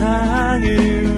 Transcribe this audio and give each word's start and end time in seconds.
세상을 0.00 1.09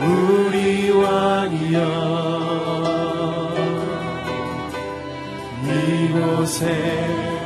우리 0.00 0.90
왕이여. 0.90 1.78
이곳에 5.64 6.64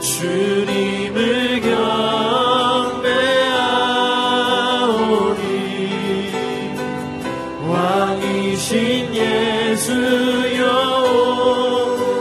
주님을 0.00 1.60
경배하오니 1.62 3.10
왕이신 7.66 9.14
예수여 9.16 10.62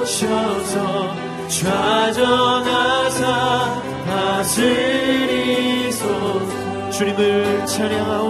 오셔서 0.01 0.75
좌정하사 1.47 3.21
다스리소. 4.07 6.01
주님을 6.89 7.67
찬양하오 7.67 8.28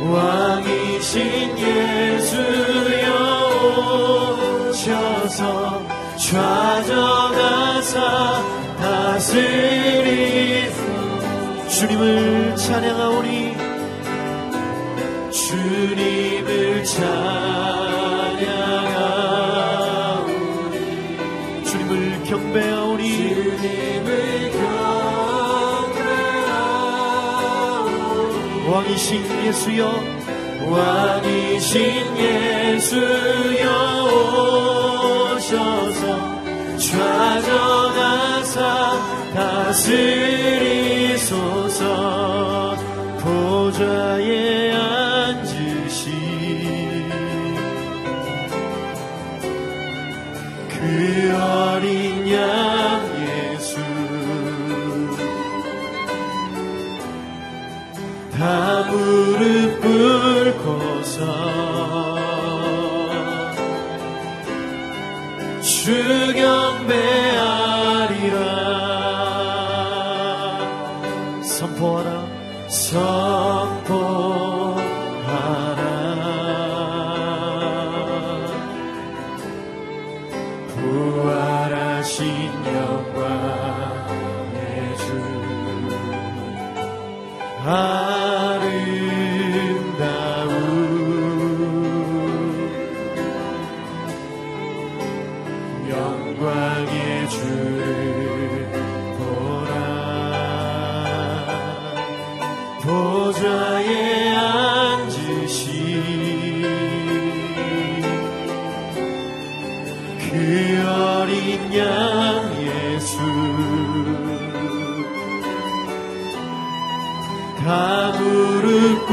왕이신 0.09 1.57
예수여 1.57 3.07
오셔서 4.69 5.85
좌정하사 6.17 7.95
다스리 8.79 10.71
주님을 11.67 12.55
찬양하오니 12.55 13.57
주님을 15.31 16.85
찬양 16.85 17.32
주님을 22.03 22.23
경배하오니 22.25 23.03
주님을 23.29 24.51
경배하오니 24.51 26.03
왕이신 28.67 29.45
예수여 29.45 29.81
왕이신 30.69 32.17
예수여 32.17 33.65
오셔서 35.37 36.03
좌정하사 36.77 38.57
다스리소서. 39.33 40.53
보좌에 43.21 44.82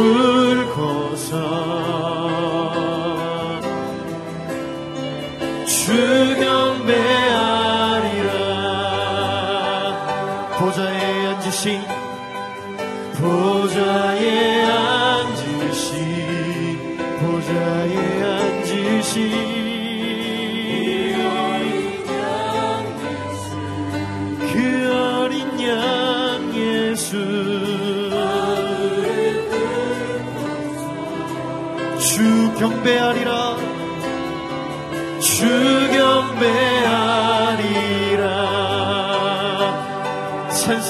무 0.00 0.29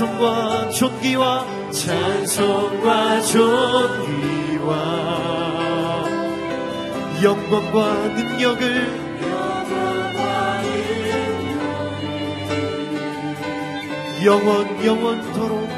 찬송과 0.01 0.71
존귀와 0.71 1.45
찬송과 1.73 3.21
존귀와 3.21 4.75
영광과 7.23 7.95
능력을 8.09 8.65
영원 14.25 14.87
영원토록 14.87 15.69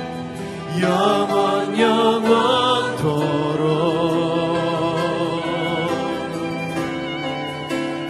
영원 0.80 1.76
영원토록 1.80 3.02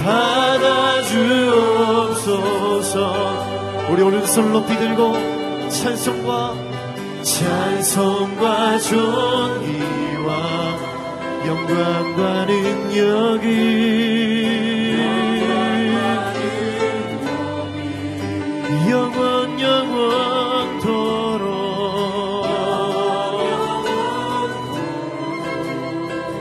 받아주옵소서. 0.05 1.33
우리 3.89 4.03
오른손 4.03 4.53
높이 4.53 4.77
들고 4.77 5.42
찬송과 5.83 6.55
찬송과 7.25 8.79
존귀와 8.79 10.29
영광과 11.45 12.45
능력을 12.45 13.43
영원 18.89 19.61
영원토록 19.61 20.87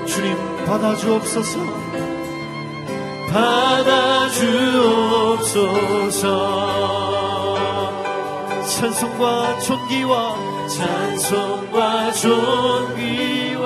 주님 0.05 0.37
받아주옵소서. 0.67 1.59
받아주옵소서 3.31 4.51
찬송과 8.81 9.60
존귀와 9.60 10.36
찬송과 10.68 12.12
존귀와 12.13 13.66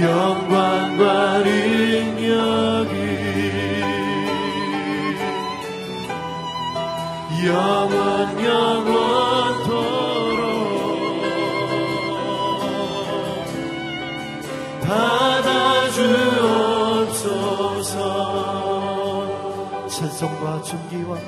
영광과 0.00 1.38
능력을 1.40 2.92
영원 7.44 8.44
영원 8.44 9.01
찬송과 20.22 20.62
존귀와 20.62 21.18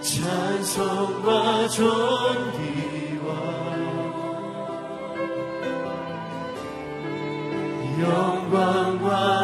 찬송과 0.00 1.68
존귀와 1.68 3.28
영광과 8.00 9.43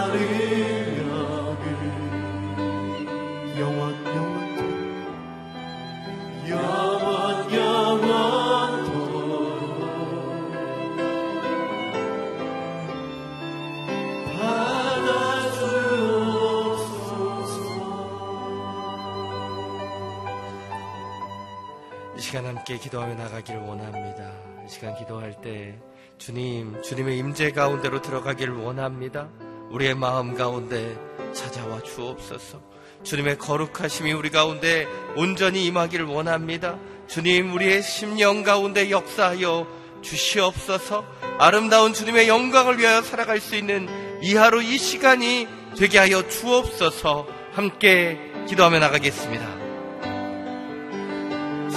함께 22.71 22.79
기도하며 22.79 23.15
나가기를 23.17 23.63
원합니다. 23.63 24.31
이 24.65 24.71
시간 24.71 24.95
기도할 24.95 25.35
때 25.43 25.77
주님, 26.19 26.81
주님의 26.83 27.19
임재 27.19 27.51
가운데로 27.51 28.01
들어가기를 28.01 28.55
원합니다. 28.55 29.29
우리의 29.73 29.97
마음 29.97 30.37
가운데 30.37 30.97
찾아와 31.33 31.83
주옵소서. 31.83 32.61
주님의 33.03 33.39
거룩하심이 33.39 34.13
우리 34.13 34.31
가운데 34.31 34.87
온전히 35.17 35.67
임하기를 35.67 36.07
원합니다. 36.07 36.79
주님, 37.09 37.53
우리의 37.55 37.83
심령 37.83 38.45
가운데 38.45 38.89
역사하여 38.91 39.67
주시옵소서. 40.03 41.05
아름다운 41.39 41.93
주님의 41.93 42.29
영광을 42.29 42.79
위하여 42.79 43.03
살아갈 43.03 43.41
수 43.41 43.57
있는 43.57 43.89
이 44.23 44.37
하루 44.37 44.63
이 44.63 44.79
시간이 44.79 45.49
되게 45.77 45.99
하여 45.99 46.29
주옵소서. 46.29 47.27
함께 47.53 48.17
기도하며 48.47 48.79
나가겠습니다. 48.79 49.60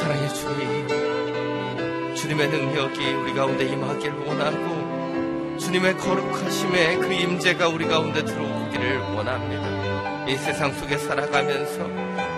사랑의 0.04 0.34
주님, 0.34 2.14
주님의 2.14 2.50
능력이 2.50 3.14
우리 3.14 3.34
가운데 3.34 3.64
임하기를 3.64 4.26
원하고 4.26 5.58
주님의 5.58 5.98
거룩하심의 5.98 6.98
그 6.98 7.14
임재가 7.14 7.70
우리 7.70 7.88
가운데 7.88 8.26
들어오기를 8.26 8.98
원합니다. 9.16 10.28
이 10.28 10.36
세상 10.36 10.74
속에 10.74 10.98
살아가면서 10.98 11.86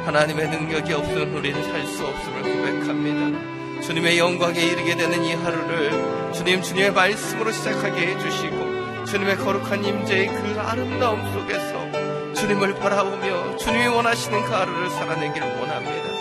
하나님의 0.05 0.49
능력이 0.49 0.93
없으면 0.93 1.33
우리는 1.33 1.63
살 1.63 1.87
수 1.87 2.05
없음을 2.05 2.43
고백합니다. 2.43 3.81
주님의 3.81 4.19
영광에 4.19 4.61
이르게 4.61 4.95
되는 4.95 5.23
이 5.23 5.33
하루를 5.33 6.31
주님 6.33 6.61
주님의 6.61 6.93
말씀으로 6.93 7.51
시작하게 7.51 8.09
해주시고 8.09 9.05
주님의 9.05 9.37
거룩한 9.37 9.83
임재의 9.83 10.27
그 10.27 10.59
아름다움 10.59 11.19
속에서 11.33 12.33
주님을 12.35 12.75
바라보며 12.75 13.57
주님이 13.57 13.87
원하시는 13.87 14.45
그 14.45 14.51
하루를 14.51 14.91
살아내기를 14.91 15.47
원합니다. 15.47 16.15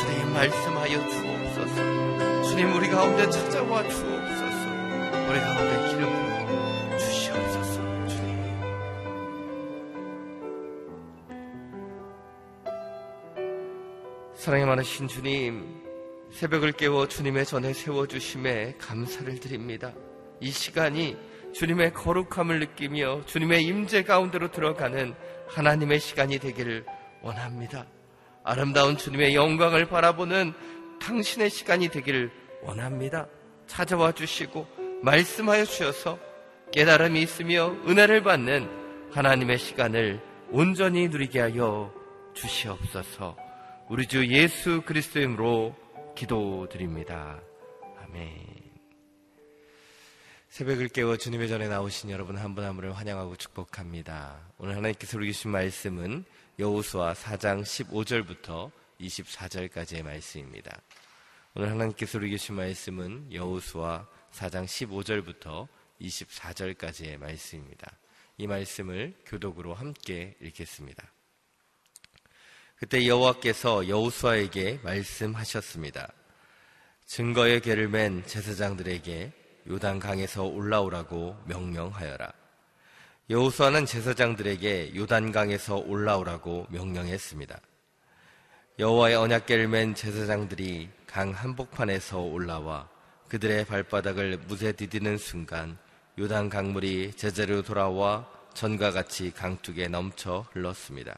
주님 0.00 0.32
말씀 0.32 0.77
하여 0.88 1.06
주옵소서. 1.06 2.42
주님 2.44 2.74
우리 2.74 2.88
가운데 2.88 3.28
찾아와 3.28 3.82
주옵소서. 3.82 4.70
우리 5.28 5.38
가운데 5.38 5.88
기름 5.90 6.08
부어 6.08 6.98
주시옵소서. 6.98 8.06
주님. 8.08 8.60
사랑이 14.34 14.64
많으신 14.64 15.08
주님, 15.08 15.84
새벽을 16.32 16.72
깨워 16.72 17.06
주님의 17.06 17.44
전에 17.44 17.74
세워주심에 17.74 18.76
감사를 18.78 19.40
드립니다. 19.40 19.92
이 20.40 20.50
시간이 20.50 21.18
주님의 21.52 21.92
거룩함을 21.92 22.60
느끼며 22.60 23.26
주님의 23.26 23.62
임재 23.64 24.04
가운데로 24.04 24.52
들어가는 24.52 25.14
하나님의 25.48 26.00
시간이 26.00 26.38
되기를 26.38 26.86
원합니다. 27.20 27.84
아름다운 28.48 28.96
주님의 28.96 29.34
영광을 29.34 29.84
바라보는 29.84 30.54
당신의 31.00 31.50
시간이 31.50 31.88
되기를 31.88 32.30
원합니다. 32.62 33.26
찾아와 33.66 34.12
주시고 34.12 34.66
말씀하여 35.02 35.64
주셔서 35.64 36.18
깨달음이 36.72 37.22
있으며 37.22 37.70
은혜를 37.86 38.22
받는 38.22 39.10
하나님의 39.12 39.58
시간을 39.58 40.20
온전히 40.50 41.08
누리게 41.08 41.40
하여 41.40 41.92
주시옵소서. 42.34 43.36
우리 43.88 44.06
주 44.06 44.26
예수 44.28 44.82
그리스도의 44.84 45.24
이름으로 45.24 45.74
기도드립니다. 46.14 47.40
아멘. 48.02 48.58
새벽을 50.48 50.88
깨워 50.88 51.16
주님의 51.16 51.48
전에 51.48 51.68
나오신 51.68 52.10
여러분 52.10 52.36
한 52.36 52.54
분 52.54 52.64
한 52.64 52.74
분을 52.74 52.96
환영하고 52.96 53.36
축복합니다. 53.36 54.40
오늘 54.58 54.76
하나님께서 54.76 55.16
우리 55.18 55.32
주신 55.32 55.50
말씀은 55.52 56.24
여호수아 56.58 57.12
4장 57.14 57.62
15절부터 57.62 58.70
24절까지의 59.00 60.02
말씀입니다. 60.02 60.80
오늘 61.54 61.70
하나님께서 61.70 62.18
우리 62.18 62.30
주신 62.30 62.56
말씀은 62.56 63.32
여호수아 63.32 64.06
4장 64.32 64.64
15절부터 64.64 65.68
24절까지의 66.00 67.18
말씀입니다. 67.18 67.96
이 68.36 68.46
말씀을 68.46 69.14
교독으로 69.26 69.74
함께 69.74 70.36
읽겠습니다. 70.40 71.12
그때 72.76 73.06
여호와께서 73.06 73.88
여호수아에게 73.88 74.80
말씀하셨습니다. 74.82 76.12
증거의 77.06 77.60
괴를 77.60 77.88
맨 77.88 78.24
제사장들에게 78.26 79.32
요단 79.68 79.98
강에서 79.98 80.44
올라오라고 80.44 81.36
명령하여라. 81.46 82.32
여호수아는 83.30 83.86
제사장들에게 83.86 84.94
요단 84.94 85.32
강에서 85.32 85.76
올라오라고 85.76 86.66
명령했습니다. 86.70 87.60
여호와의 88.78 89.16
언약궤를 89.16 89.66
맨 89.66 89.92
제사장들이 89.92 90.88
강 91.04 91.32
한복판에서 91.32 92.20
올라와 92.20 92.88
그들의 93.26 93.64
발바닥을 93.64 94.38
무쇠 94.46 94.70
디디는 94.70 95.18
순간 95.18 95.76
요단 96.16 96.48
강물이 96.48 97.14
제자로 97.14 97.62
돌아와 97.62 98.30
전과 98.54 98.92
같이 98.92 99.32
강둑에 99.32 99.88
넘쳐 99.88 100.46
흘렀습니다. 100.52 101.16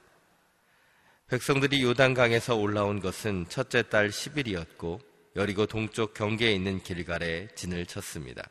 백성들이 1.29 1.83
요단강에서 1.83 2.57
올라온 2.57 2.99
것은 2.99 3.45
첫째 3.51 3.83
달 3.83 4.09
10일이었고 4.09 4.99
여리고 5.37 5.67
동쪽 5.67 6.15
경계에 6.15 6.53
있는 6.53 6.83
길갈에 6.83 7.49
진을 7.57 7.85
쳤습니다. 7.85 8.43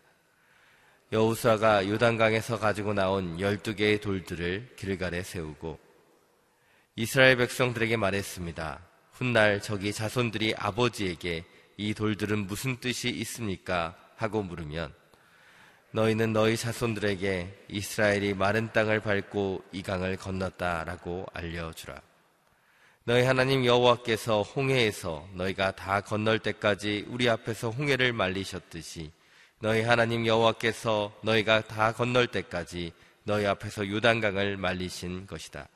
여우수아가 1.12 1.90
요단강에서 1.90 2.60
가지고 2.60 2.94
나온 2.94 3.38
12개의 3.38 4.00
돌들을 4.00 4.76
길갈에 4.76 5.24
세우고 5.24 5.80
이스라엘 6.96 7.38
백성들에게 7.38 7.98
말했습니다. 7.98 8.89
훗날 9.20 9.62
저기 9.62 9.92
자손들이 9.92 10.56
아버지에게 10.58 11.44
이 11.76 11.94
돌들은 11.94 12.48
무슨 12.48 12.78
뜻이 12.80 13.10
있습니까? 13.10 13.94
하고 14.16 14.42
물으면 14.42 14.94
너희는 15.92 16.32
너희 16.32 16.56
자손들에게 16.56 17.66
이스라엘이 17.68 18.34
마른 18.34 18.72
땅을 18.72 19.02
밟고 19.02 19.66
이 19.74 19.82
강을 19.82 20.16
건넜다라고 20.16 21.26
알려주라. 21.34 22.02
너희 23.04 23.24
하나님 23.24 23.66
여호와께서 23.66 24.42
홍해에서 24.42 25.28
너희가 25.34 25.72
다 25.72 26.00
건널 26.00 26.40
때까지 26.40 27.06
우리 27.10 27.28
앞에서 27.28 27.72
홍해를 27.72 28.14
말리셨듯이 28.14 29.12
너희 29.60 29.82
하나님 29.82 30.26
여호와께서 30.26 31.14
너희가 31.24 31.68
다 31.68 31.92
건널 31.92 32.28
때까지 32.28 32.94
너희 33.26 33.46
앞에서 33.46 33.86
요단강을 33.86 34.56
말리신 34.56 35.28
것이다. 35.28 35.68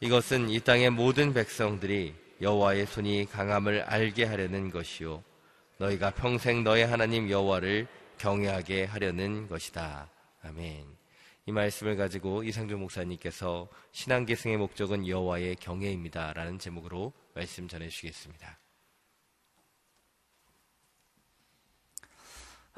이것은 0.00 0.50
이 0.50 0.60
땅의 0.60 0.90
모든 0.90 1.32
백성들이 1.32 2.23
여호와의 2.40 2.86
손이 2.86 3.26
강함을 3.30 3.82
알게 3.82 4.24
하려는 4.24 4.70
것이요 4.70 5.22
너희가 5.78 6.10
평생 6.10 6.64
너희 6.64 6.82
하나님 6.82 7.30
여호와를 7.30 7.86
경외하게 8.18 8.84
하려는 8.84 9.48
것이다. 9.48 10.08
아멘. 10.42 10.86
이 11.46 11.52
말씀을 11.52 11.96
가지고 11.96 12.42
이상준 12.42 12.78
목사님께서 12.78 13.68
신앙 13.92 14.24
계승의 14.24 14.56
목적은 14.56 15.06
여호와의 15.06 15.56
경외입니다라는 15.56 16.58
제목으로 16.58 17.12
말씀 17.34 17.68
전해 17.68 17.88
주시겠습니다. 17.88 18.58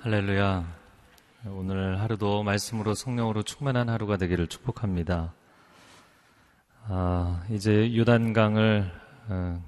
할렐루야. 0.01 0.87
오늘 1.47 2.01
하루도 2.01 2.43
말씀으로 2.43 2.95
성령으로 2.95 3.43
충만한 3.45 3.89
하루가 3.89 4.17
되기를 4.17 4.49
축복합니다. 4.49 5.33
아, 6.89 7.45
이제 7.51 7.93
유단강을 7.93 9.06
어, 9.29 9.61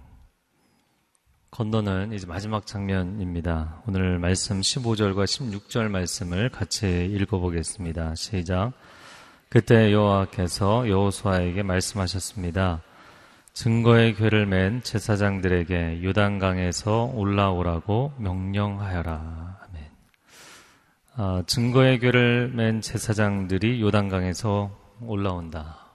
건너는 1.51 2.13
이제 2.13 2.29
마지막 2.29 2.65
장면입니다. 2.65 3.83
오늘 3.89 4.21
말씀 4.21 4.61
15절과 4.61 5.25
16절 5.25 5.89
말씀을 5.89 6.49
같이 6.49 7.07
읽어보겠습니다. 7.07 8.15
시작. 8.15 8.73
그때 9.49 9.93
여호와께서 9.93 10.89
여호수아에게 10.89 11.65
말씀하셨습니다. 11.65 12.83
증거의 13.53 14.15
괴를 14.15 14.47
맨 14.47 14.81
제사장들에게 14.85 16.03
유단강에서 16.03 17.11
올라오라고 17.15 18.13
명령하여라. 18.19 19.59
아멘. 19.63 19.91
아, 21.17 21.43
증거의 21.49 21.99
괴를 21.99 22.53
맨 22.55 22.81
제사장들이 22.81 23.83
요단강에서 23.83 24.71
올라온다. 25.01 25.89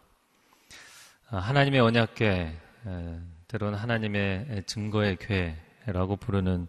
아, 1.30 1.38
하나님의 1.38 1.80
언약궤, 1.80 2.60
때로는 3.54 3.78
하나님의 3.78 4.64
증거의 4.66 5.16
괴라고 5.86 6.16
부르는 6.16 6.68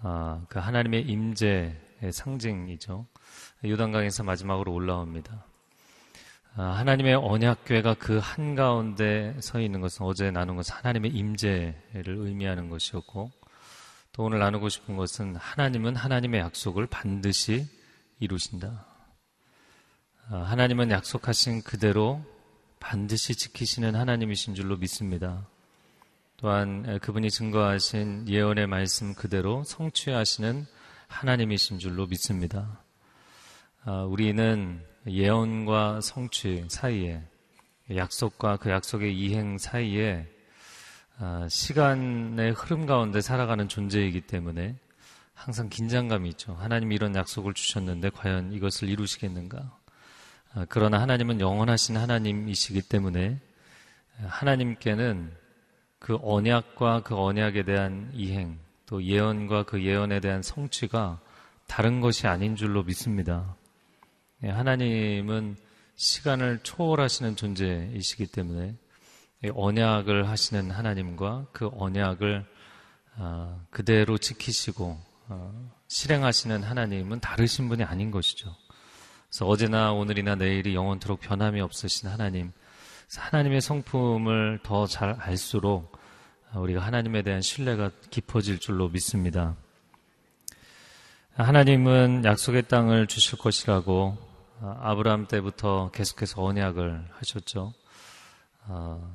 아, 0.00 0.42
그 0.48 0.58
하나님의 0.58 1.02
임재의 1.02 2.10
상징이죠. 2.10 3.06
요단강에서 3.66 4.24
마지막으로 4.24 4.72
올라옵니다. 4.72 5.44
아, 6.56 6.62
하나님의 6.62 7.16
언약궤가 7.16 7.96
그 7.98 8.16
한가운데 8.16 9.36
서 9.40 9.60
있는 9.60 9.82
것은 9.82 10.06
어제 10.06 10.30
나눈 10.30 10.56
것은 10.56 10.74
하나님의 10.74 11.10
임재를 11.10 12.16
의미하는 12.16 12.70
것이었고 12.70 13.30
또 14.12 14.24
오늘 14.24 14.38
나누고 14.38 14.70
싶은 14.70 14.96
것은 14.96 15.36
하나님은 15.36 15.96
하나님의 15.96 16.40
약속을 16.40 16.86
반드시 16.86 17.66
이루신다. 18.20 18.86
아, 20.30 20.36
하나님은 20.36 20.92
약속하신 20.92 21.62
그대로 21.62 22.24
반드시 22.78 23.34
지키시는 23.34 23.94
하나님이신 23.94 24.54
줄로 24.54 24.78
믿습니다. 24.78 25.46
또한 26.40 26.98
그분이 27.00 27.30
증거하신 27.30 28.26
예언의 28.26 28.66
말씀 28.66 29.14
그대로 29.14 29.62
성취하시는 29.62 30.64
하나님이신 31.06 31.78
줄로 31.78 32.06
믿습니다. 32.06 32.80
아, 33.84 34.04
우리는 34.04 34.80
예언과 35.06 36.00
성취 36.00 36.64
사이에 36.70 37.22
약속과 37.94 38.56
그 38.56 38.70
약속의 38.70 39.14
이행 39.18 39.58
사이에 39.58 40.26
아, 41.18 41.46
시간의 41.50 42.52
흐름 42.52 42.86
가운데 42.86 43.20
살아가는 43.20 43.68
존재이기 43.68 44.22
때문에 44.22 44.76
항상 45.34 45.68
긴장감이 45.68 46.26
있죠. 46.30 46.54
하나님이 46.54 46.94
이런 46.94 47.14
약속을 47.14 47.52
주셨는데 47.52 48.08
과연 48.10 48.54
이것을 48.54 48.88
이루시겠는가? 48.88 49.78
아, 50.54 50.66
그러나 50.70 51.02
하나님은 51.02 51.38
영원하신 51.38 51.98
하나님이시기 51.98 52.80
때문에 52.80 53.38
하나님께는 54.26 55.38
그 56.00 56.18
언약과 56.22 57.02
그 57.04 57.16
언약에 57.16 57.62
대한 57.62 58.10
이행, 58.14 58.58
또 58.86 59.04
예언과 59.04 59.64
그 59.64 59.84
예언에 59.84 60.18
대한 60.18 60.42
성취가 60.42 61.20
다른 61.68 62.00
것이 62.00 62.26
아닌 62.26 62.56
줄로 62.56 62.82
믿습니다. 62.82 63.54
예, 64.42 64.48
하나님은 64.48 65.56
시간을 65.94 66.60
초월하시는 66.62 67.36
존재이시기 67.36 68.26
때문에 68.26 68.74
언약을 69.54 70.28
하시는 70.28 70.70
하나님과 70.70 71.46
그 71.52 71.70
언약을 71.72 72.44
아, 73.16 73.60
그대로 73.70 74.16
지키시고 74.16 74.98
어, 75.28 75.70
실행하시는 75.88 76.62
하나님은 76.62 77.20
다르신 77.20 77.68
분이 77.68 77.84
아닌 77.84 78.10
것이죠. 78.10 78.56
그래서 79.28 79.46
어제나 79.46 79.92
오늘이나 79.92 80.34
내일이 80.34 80.74
영원토록 80.74 81.20
변함이 81.20 81.60
없으신 81.60 82.08
하나님, 82.08 82.50
하나님의 83.16 83.60
성품을 83.60 84.60
더 84.62 84.86
잘 84.86 85.16
알수록 85.18 85.98
우리가 86.54 86.80
하나님에 86.80 87.22
대한 87.22 87.42
신뢰가 87.42 87.90
깊어질 88.10 88.60
줄로 88.60 88.88
믿습니다. 88.88 89.56
하나님은 91.34 92.24
약속의 92.24 92.68
땅을 92.68 93.06
주실 93.06 93.38
것이라고 93.38 94.16
아브라함 94.60 95.26
때부터 95.26 95.90
계속해서 95.92 96.42
언약을 96.42 97.08
하셨죠. 97.12 97.72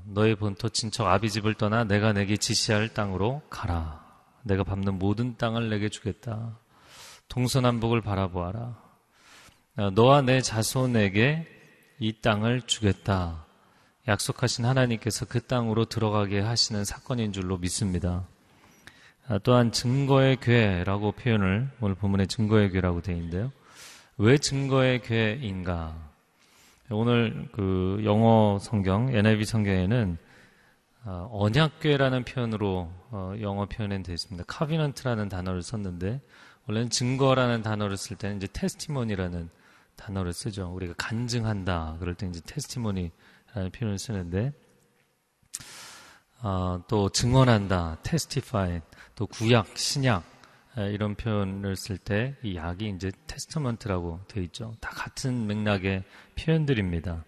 너의 0.05 0.35
본토 0.35 0.69
친척 0.69 1.07
아비집을 1.07 1.53
떠나 1.53 1.83
내가 1.83 2.11
내게 2.13 2.35
지시할 2.35 2.89
땅으로 2.89 3.43
가라. 3.49 4.03
내가 4.43 4.63
밟는 4.63 4.99
모든 4.99 5.37
땅을 5.37 5.69
내게 5.69 5.89
주겠다. 5.89 6.57
동서남북을 7.29 8.01
바라보아라. 8.01 8.77
너와 9.93 10.21
내 10.21 10.41
자손에게 10.41 11.47
이 11.99 12.21
땅을 12.21 12.63
주겠다. 12.63 13.44
약속하신 14.07 14.65
하나님께서 14.65 15.25
그 15.25 15.41
땅으로 15.41 15.85
들어가게 15.85 16.39
하시는 16.39 16.85
사건인 16.85 17.31
줄로 17.31 17.57
믿습니다. 17.57 18.27
아, 19.27 19.39
또한 19.39 19.71
증거의 19.71 20.37
괴라고 20.39 21.13
표현을 21.13 21.69
오늘 21.81 21.95
본문에 21.95 22.27
증거의 22.27 22.69
괴라고 22.69 23.01
되어 23.01 23.15
있는데요. 23.15 23.51
왜 24.17 24.37
증거의 24.37 25.01
괴인가? 25.01 25.95
오늘 26.91 27.49
그 27.51 27.99
영어 28.03 28.59
성경, 28.61 29.09
NIV 29.09 29.45
성경에는 29.45 30.17
아, 31.05 31.27
언약괴라는 31.31 32.25
표현으로 32.25 32.91
어, 33.09 33.33
영어 33.41 33.65
표현은 33.65 34.03
되어 34.03 34.13
있습니다. 34.13 34.43
카비넌트라는 34.47 35.29
단어를 35.29 35.63
썼는데 35.63 36.21
원래는 36.67 36.91
증거라는 36.91 37.63
단어를 37.63 37.97
쓸 37.97 38.17
때는 38.17 38.37
이제 38.37 38.47
테스티모니라는 38.53 39.49
단어를 39.95 40.33
쓰죠. 40.33 40.71
우리가 40.73 40.93
간증한다. 40.97 41.97
그럴 41.99 42.13
때 42.13 42.27
이제 42.27 42.41
테스티모니 42.45 43.11
라는 43.55 43.71
표현을 43.71 43.97
쓰는데 43.97 44.51
어, 46.41 46.83
또 46.87 47.09
증언한다, 47.09 47.97
testify, 48.03 48.81
또 49.15 49.25
구약, 49.25 49.77
신약 49.77 50.23
이런 50.91 51.15
표현을 51.15 51.77
쓸 51.77 51.97
때 51.97 52.35
이 52.43 52.57
약이 52.57 52.89
이제 52.89 53.11
테스트먼트라고 53.27 54.19
되어 54.27 54.43
있죠. 54.43 54.75
다 54.81 54.89
같은 54.89 55.47
맥락의 55.47 56.03
표현들입니다. 56.37 57.23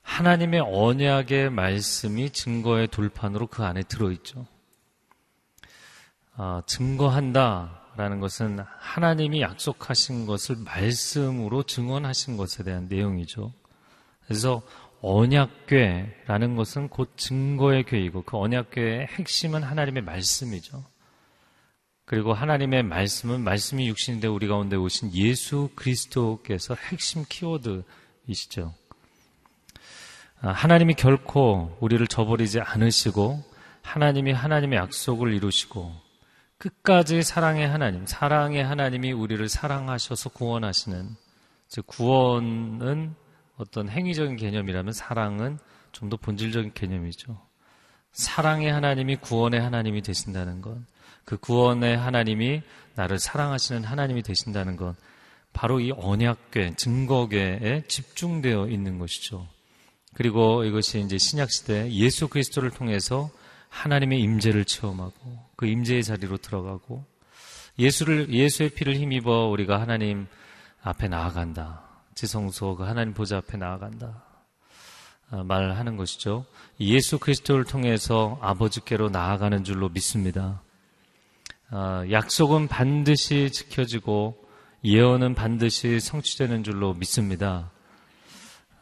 하나님의 0.00 0.60
언약의 0.60 1.50
말씀이 1.50 2.30
증거의 2.30 2.88
돌판으로 2.88 3.48
그 3.48 3.62
안에 3.62 3.82
들어있죠. 3.82 4.46
어, 6.38 6.60
증거한다라는 6.66 8.20
것은 8.20 8.60
하나님이 8.78 9.42
약속하신 9.42 10.26
것을 10.26 10.56
말씀으로 10.64 11.62
증언하신 11.62 12.38
것에 12.38 12.62
대한 12.62 12.86
내용이죠. 12.88 13.52
그래서 14.24 14.62
언약궤라는 15.02 16.56
것은 16.56 16.88
곧 16.88 17.16
증거의 17.16 17.84
궤이고 17.84 18.22
그 18.22 18.36
언약궤의 18.38 19.06
핵심은 19.06 19.62
하나님의 19.62 20.02
말씀이죠. 20.02 20.84
그리고 22.04 22.32
하나님의 22.32 22.84
말씀은 22.84 23.42
말씀이 23.42 23.88
육신인데 23.88 24.28
우리 24.28 24.46
가운데 24.46 24.76
오신 24.76 25.12
예수 25.14 25.70
그리스도께서 25.74 26.74
핵심 26.74 27.24
키워드이시죠. 27.28 28.74
아, 30.40 30.50
하나님이 30.50 30.94
결코 30.94 31.76
우리를 31.80 32.06
저버리지 32.06 32.60
않으시고 32.60 33.42
하나님이 33.82 34.32
하나님의 34.32 34.78
약속을 34.78 35.32
이루시고 35.34 35.92
끝까지 36.58 37.22
사랑의 37.22 37.68
하나님, 37.68 38.06
사랑의 38.06 38.64
하나님이 38.64 39.12
우리를 39.12 39.48
사랑하셔서 39.48 40.30
구원하시는 40.30 41.16
즉 41.68 41.86
구원은 41.86 43.14
어떤 43.56 43.88
행위적인 43.88 44.36
개념이라면 44.36 44.92
사랑은 44.92 45.58
좀 45.96 46.10
더 46.10 46.16
본질적인 46.18 46.74
개념이죠. 46.74 47.40
사랑의 48.12 48.70
하나님이 48.70 49.16
구원의 49.16 49.60
하나님이 49.60 50.02
되신다는 50.02 50.60
것. 50.60 50.76
그 51.24 51.38
구원의 51.38 51.96
하나님이 51.96 52.62
나를 52.94 53.18
사랑하시는 53.18 53.84
하나님이 53.84 54.22
되신다는 54.22 54.76
것. 54.76 54.94
바로 55.52 55.80
이 55.80 55.90
언약궤, 55.92 56.74
증거궤에 56.76 57.84
집중되어 57.88 58.68
있는 58.68 58.98
것이죠. 58.98 59.48
그리고 60.14 60.64
이것이 60.64 61.00
이제 61.00 61.16
신약 61.16 61.50
시대 61.50 61.90
예수 61.90 62.28
그리스도를 62.28 62.70
통해서 62.70 63.30
하나님의 63.70 64.20
임재를 64.20 64.66
체험하고 64.66 65.14
그 65.56 65.66
임재의 65.66 66.04
자리로 66.04 66.36
들어가고 66.38 67.04
예수를 67.78 68.30
예수의 68.30 68.70
피를 68.70 68.96
힘입어 68.96 69.46
우리가 69.48 69.80
하나님 69.80 70.26
앞에 70.82 71.08
나아간다. 71.08 71.85
지성소 72.16 72.76
그 72.76 72.84
하나님 72.84 73.12
보좌 73.12 73.36
앞에 73.36 73.58
나아간다. 73.58 74.24
아, 75.30 75.42
말하는 75.44 75.96
것이죠. 75.96 76.46
예수 76.80 77.18
그리스도를 77.18 77.64
통해서 77.64 78.38
아버지께로 78.40 79.10
나아가는 79.10 79.62
줄로 79.64 79.90
믿습니다. 79.90 80.62
아, 81.68 82.06
약속은 82.10 82.68
반드시 82.68 83.50
지켜지고 83.50 84.34
예언은 84.82 85.34
반드시 85.34 86.00
성취되는 86.00 86.64
줄로 86.64 86.94
믿습니다. 86.94 87.70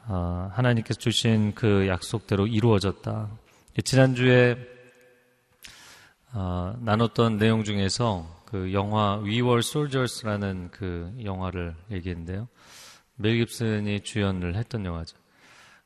아, 0.06 0.50
하나님께서 0.52 1.00
주신 1.00 1.54
그 1.56 1.88
약속대로 1.88 2.46
이루어졌다. 2.46 3.30
지난주에 3.84 4.56
어, 6.34 6.76
나눴던 6.80 7.38
내용 7.38 7.64
중에서 7.64 8.42
그 8.44 8.72
영화 8.72 9.18
We 9.18 9.40
Were 9.40 9.58
Soldiers라는 9.58 10.70
그 10.70 11.12
영화를 11.24 11.74
얘기했는데요. 11.90 12.46
멜 13.16 13.36
깁슨이 13.38 14.00
주연을 14.00 14.56
했던 14.56 14.84
영화죠. 14.84 15.16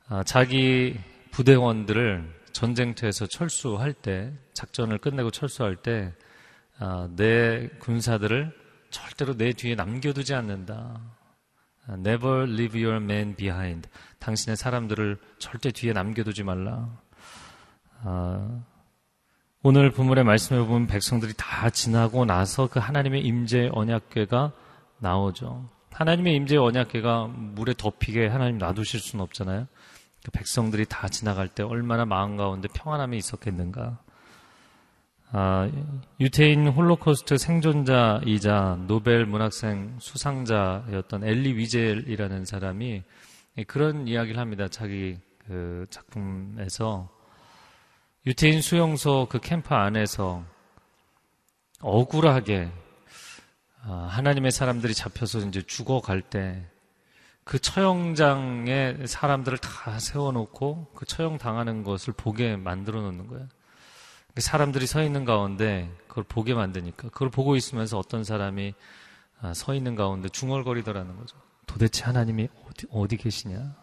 아, 0.08 0.22
자기 0.22 0.98
부대원들을 1.30 2.38
전쟁터에서 2.52 3.26
철수할 3.26 3.92
때, 3.92 4.32
작전을 4.54 4.98
끝내고 4.98 5.30
철수할 5.30 5.76
때, 5.76 6.12
아, 6.78 7.08
내 7.16 7.68
군사들을 7.80 8.52
절대로 8.90 9.36
내 9.36 9.52
뒤에 9.52 9.74
남겨두지 9.74 10.34
않는다. 10.34 11.00
아, 11.86 11.92
Never 11.94 12.50
leave 12.50 12.82
your 12.82 13.02
men 13.02 13.36
behind. 13.36 13.88
당신의 14.18 14.56
사람들을 14.56 15.18
절대 15.38 15.70
뒤에 15.70 15.92
남겨두지 15.92 16.42
말라. 16.42 16.88
아, 18.02 18.62
오늘 19.62 19.90
부문의 19.90 20.24
말씀에 20.24 20.60
보면 20.60 20.86
백성들이 20.86 21.34
다 21.36 21.68
지나고 21.68 22.24
나서 22.24 22.68
그 22.68 22.78
하나님의 22.78 23.22
임재 23.22 23.70
언약궤가 23.72 24.52
나오죠. 24.98 25.77
하나님의 25.98 26.36
임재 26.36 26.56
언약궤가 26.56 27.26
물에 27.26 27.74
덮이게 27.76 28.28
하나님 28.28 28.58
놔두실 28.58 29.00
수는 29.00 29.20
없잖아요. 29.24 29.66
그 30.22 30.30
백성들이 30.30 30.86
다 30.88 31.08
지나갈 31.08 31.48
때 31.48 31.64
얼마나 31.64 32.04
마음 32.04 32.36
가운데 32.36 32.68
평안함이 32.72 33.16
있었겠는가. 33.16 33.98
아, 35.32 35.68
유태인 36.20 36.68
홀로코스트 36.68 37.36
생존자이자 37.36 38.78
노벨 38.86 39.26
문학상 39.26 39.96
수상자였던 39.98 41.24
엘리 41.24 41.56
위젤이라는 41.56 42.44
사람이 42.44 43.02
그런 43.66 44.06
이야기를 44.06 44.40
합니다. 44.40 44.68
자기 44.68 45.18
그 45.48 45.84
작품에서 45.90 47.08
유태인 48.24 48.62
수용소 48.62 49.26
그 49.28 49.40
캠프 49.40 49.74
안에서 49.74 50.44
억울하게 51.80 52.70
아, 52.70 52.87
하나님의 53.82 54.50
사람들이 54.50 54.94
잡혀서 54.94 55.40
이제 55.40 55.62
죽어갈 55.62 56.22
때 56.22 56.78
그 57.48 57.58
처형장에 57.58 59.06
사람들을 59.06 59.56
다 59.56 59.98
세워놓고 59.98 60.92
그 60.94 61.06
처형 61.06 61.38
당하는 61.38 61.82
것을 61.82 62.12
보게 62.12 62.56
만들어 62.56 63.00
놓는 63.00 63.26
거예요. 63.26 63.48
그 64.34 64.42
사람들이 64.42 64.86
서 64.86 65.02
있는 65.02 65.24
가운데 65.24 65.90
그걸 66.08 66.24
보게 66.24 66.52
만드니까 66.52 67.08
그걸 67.08 67.30
보고 67.30 67.56
있으면서 67.56 67.98
어떤 67.98 68.22
사람이 68.22 68.74
아, 69.40 69.54
서 69.54 69.72
있는 69.72 69.94
가운데 69.94 70.28
중얼거리더라는 70.28 71.16
거죠. 71.16 71.38
도대체 71.66 72.04
하나님이 72.04 72.50
어디, 72.66 72.86
어디 72.90 73.16
계시냐? 73.16 73.74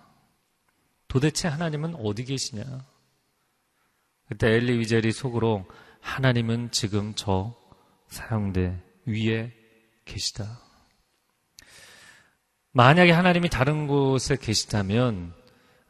도대체 1.07 1.47
하나님은 1.47 1.95
어디 1.95 2.23
계시냐? 2.23 2.63
그때 4.27 4.47
엘리 4.51 4.77
위젤이 4.77 5.11
속으로 5.11 5.65
하나님은 6.01 6.69
지금 6.69 7.13
저 7.15 7.55
사형대 8.09 8.79
위에 9.07 9.51
계시다. 10.05 10.59
만약에 12.71 13.11
하나님이 13.11 13.49
다른 13.49 13.87
곳에 13.87 14.35
계시다면 14.35 15.33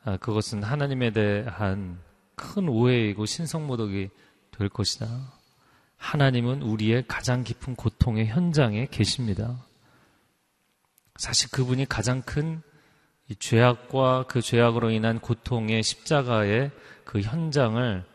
아, 0.04 0.18
그것은 0.18 0.64
하나님에 0.64 1.12
대한 1.12 2.00
큰 2.36 2.70
오해이고 2.70 3.26
신성모독이 3.26 4.10
될 4.52 4.70
것이다. 4.70 5.34
하나님은 5.98 6.62
우리의 6.62 7.06
가장 7.08 7.44
깊은 7.44 7.76
고통의 7.76 8.28
현장에 8.28 8.88
계십니다. 8.92 9.66
사실 11.16 11.50
그분이 11.50 11.88
가장 11.88 12.22
큰 12.22 12.62
죄악과 13.40 14.26
그 14.28 14.42
죄악으로 14.42 14.92
인한 14.92 15.20
고통의 15.20 15.82
십자가의 15.82 16.72
그 17.04 17.22
현장을 17.22 18.06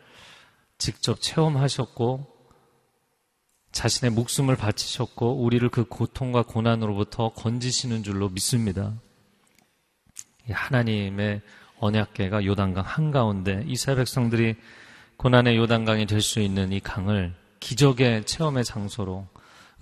직접 0.78 1.20
체험하셨고 1.20 2.29
자신의 3.80 4.12
목숨을 4.12 4.56
바치셨고 4.56 5.42
우리를 5.42 5.66
그 5.70 5.84
고통과 5.84 6.42
고난으로부터 6.42 7.30
건지시는 7.30 8.02
줄로 8.02 8.28
믿습니다. 8.28 8.92
하나님의 10.50 11.40
언약계가 11.78 12.44
요단강 12.44 12.84
한가운데 12.84 13.64
이스라엘 13.66 13.96
백성들이 13.96 14.56
고난의 15.16 15.56
요단강이 15.56 16.04
될 16.04 16.20
수 16.20 16.40
있는 16.40 16.72
이 16.72 16.80
강을 16.80 17.34
기적의 17.60 18.26
체험의 18.26 18.66
장소로 18.66 19.26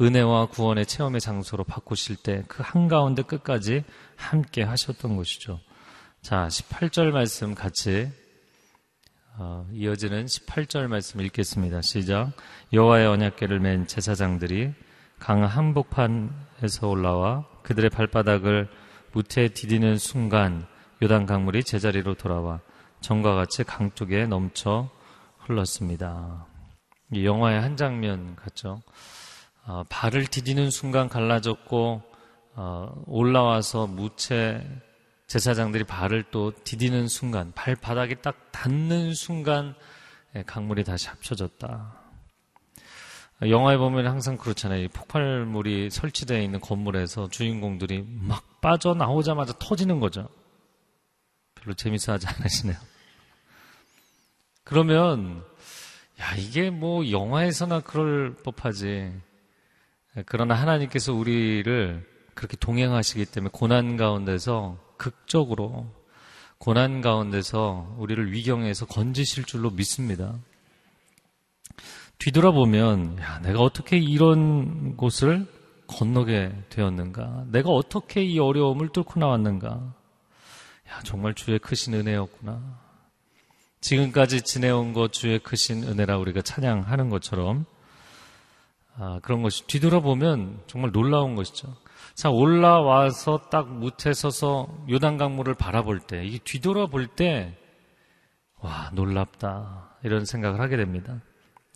은혜와 0.00 0.46
구원의 0.46 0.86
체험의 0.86 1.20
장소로 1.20 1.64
바꾸실 1.64 2.14
때 2.14 2.44
그 2.46 2.62
한가운데 2.64 3.22
끝까지 3.22 3.82
함께 4.14 4.62
하셨던 4.62 5.16
것이죠. 5.16 5.58
자, 6.22 6.46
18절 6.46 7.10
말씀 7.10 7.52
같이 7.56 8.02
어, 8.02 8.27
이어지는 9.72 10.26
18절 10.26 10.88
말씀 10.88 11.20
읽겠습니다. 11.20 11.80
시작. 11.82 12.32
여호와의 12.72 13.06
언약궤를 13.06 13.60
맨 13.60 13.86
제사장들이 13.86 14.72
강 15.18 15.44
한복판에서 15.44 16.88
올라와 16.88 17.46
그들의 17.62 17.90
발바닥을 17.90 18.68
무태에 19.12 19.48
디디는 19.48 19.98
순간 19.98 20.66
요단 21.02 21.26
강물이 21.26 21.62
제자리로 21.62 22.14
돌아와 22.14 22.60
전과 23.00 23.34
같이 23.34 23.62
강둑에 23.62 24.26
넘쳐 24.26 24.88
흘렀습니다. 25.38 26.46
이 27.12 27.24
영화의 27.24 27.60
한 27.60 27.76
장면 27.76 28.34
같죠. 28.34 28.82
어, 29.66 29.84
발을 29.88 30.26
디디는 30.26 30.70
순간 30.70 31.08
갈라졌고 31.08 32.02
어, 32.56 33.02
올라와서 33.06 33.86
무채 33.86 34.64
제사장들이 35.28 35.84
발을 35.84 36.24
또 36.30 36.52
디디는 36.64 37.06
순간, 37.06 37.52
발바닥에 37.52 38.16
딱 38.16 38.50
닿는 38.50 39.14
순간 39.14 39.74
예, 40.34 40.42
강물이 40.42 40.84
다시 40.84 41.08
합쳐졌다. 41.08 41.94
영화에 43.42 43.76
보면 43.76 44.06
항상 44.06 44.36
그렇잖아요. 44.36 44.88
폭발물이 44.88 45.90
설치되어 45.90 46.40
있는 46.40 46.60
건물에서 46.60 47.28
주인공들이 47.28 48.04
막 48.08 48.60
빠져나오자마자 48.60 49.52
터지는 49.58 50.00
거죠. 50.00 50.28
별로 51.54 51.74
재밌어 51.74 52.14
하지 52.14 52.26
않으시네요. 52.26 52.76
그러면, 54.64 55.44
야, 56.20 56.34
이게 56.36 56.70
뭐 56.70 57.10
영화에서나 57.10 57.80
그럴 57.80 58.34
법하지. 58.34 59.12
그러나 60.26 60.54
하나님께서 60.54 61.12
우리를 61.12 62.06
그렇게 62.34 62.56
동행하시기 62.56 63.26
때문에 63.26 63.50
고난 63.52 63.96
가운데서 63.96 64.87
극적으로 64.98 65.86
고난 66.58 67.00
가운데서 67.00 67.96
우리를 67.98 68.32
위경에서 68.32 68.86
건지실 68.86 69.44
줄로 69.44 69.70
믿습니다. 69.70 70.34
뒤돌아보면, 72.18 73.18
야, 73.20 73.38
내가 73.38 73.60
어떻게 73.60 73.96
이런 73.96 74.96
곳을 74.96 75.46
건너게 75.86 76.52
되었는가? 76.68 77.44
내가 77.48 77.70
어떻게 77.70 78.24
이 78.24 78.38
어려움을 78.38 78.88
뚫고 78.88 79.20
나왔는가? 79.20 79.68
야, 80.88 81.00
정말 81.04 81.34
주의 81.34 81.58
크신 81.58 81.94
은혜였구나. 81.94 82.88
지금까지 83.80 84.42
지내온 84.42 84.92
것 84.92 85.12
주의 85.12 85.38
크신 85.38 85.84
은혜라 85.84 86.18
우리가 86.18 86.42
찬양하는 86.42 87.10
것처럼 87.10 87.64
아, 88.96 89.20
그런 89.22 89.42
것이 89.42 89.64
뒤돌아보면 89.68 90.62
정말 90.66 90.90
놀라운 90.90 91.36
것이죠. 91.36 91.76
자, 92.18 92.30
올라와서 92.30 93.42
딱 93.48 93.72
무태 93.72 94.12
서서 94.12 94.66
요단강물을 94.90 95.54
바라볼 95.54 96.00
때, 96.00 96.26
이게 96.26 96.38
뒤돌아볼 96.42 97.06
때, 97.06 97.56
와, 98.56 98.90
놀랍다. 98.92 99.94
이런 100.02 100.24
생각을 100.24 100.60
하게 100.60 100.76
됩니다. 100.76 101.20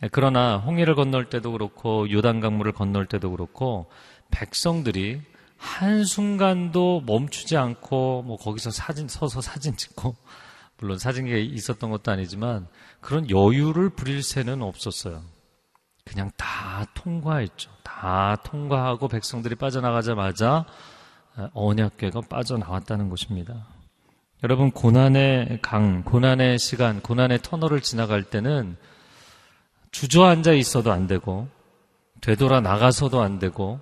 네, 0.01 0.09
그러나 0.11 0.57
홍해를 0.57 0.95
건널 0.95 1.29
때도 1.29 1.53
그렇고 1.53 2.11
요단강물을 2.11 2.73
건널 2.73 3.05
때도 3.05 3.31
그렇고 3.31 3.89
백성들이 4.31 5.21
한순간도 5.55 7.03
멈추지 7.05 7.55
않고 7.55 8.23
뭐 8.23 8.35
거기서 8.35 8.71
사진 8.71 9.07
서서 9.07 9.39
사진 9.39 9.77
찍고 9.77 10.13
물론 10.77 10.99
사진기가 10.99 11.37
있었던 11.37 11.89
것도 11.89 12.11
아니지만 12.11 12.67
그런 12.99 13.29
여유를 13.29 13.91
부릴 13.91 14.21
새는 14.21 14.61
없었어요. 14.61 15.21
그냥 16.03 16.31
다 16.35 16.85
통과했죠. 16.95 17.71
다 18.03 18.35
통과하고 18.43 19.07
백성들이 19.07 19.55
빠져나가자마자 19.55 20.65
언약궤가 21.53 22.19
빠져나왔다는 22.29 23.09
것입니다. 23.09 23.65
여러분 24.43 24.71
고난의 24.71 25.59
강, 25.61 26.03
고난의 26.03 26.59
시간, 26.59 27.01
고난의 27.01 27.39
터널을 27.43 27.79
지나갈 27.79 28.23
때는 28.23 28.75
주저앉아 29.91 30.51
있어도 30.51 30.91
안 30.91 31.07
되고 31.07 31.47
되돌아 32.19 32.59
나가서도 32.59 33.21
안 33.21 33.39
되고 33.39 33.79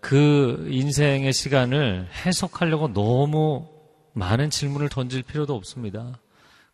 그 0.00 0.66
인생의 0.70 1.34
시간을 1.34 2.08
해석하려고 2.24 2.94
너무 2.94 3.68
많은 4.14 4.48
질문을 4.48 4.88
던질 4.88 5.24
필요도 5.24 5.54
없습니다. 5.54 6.18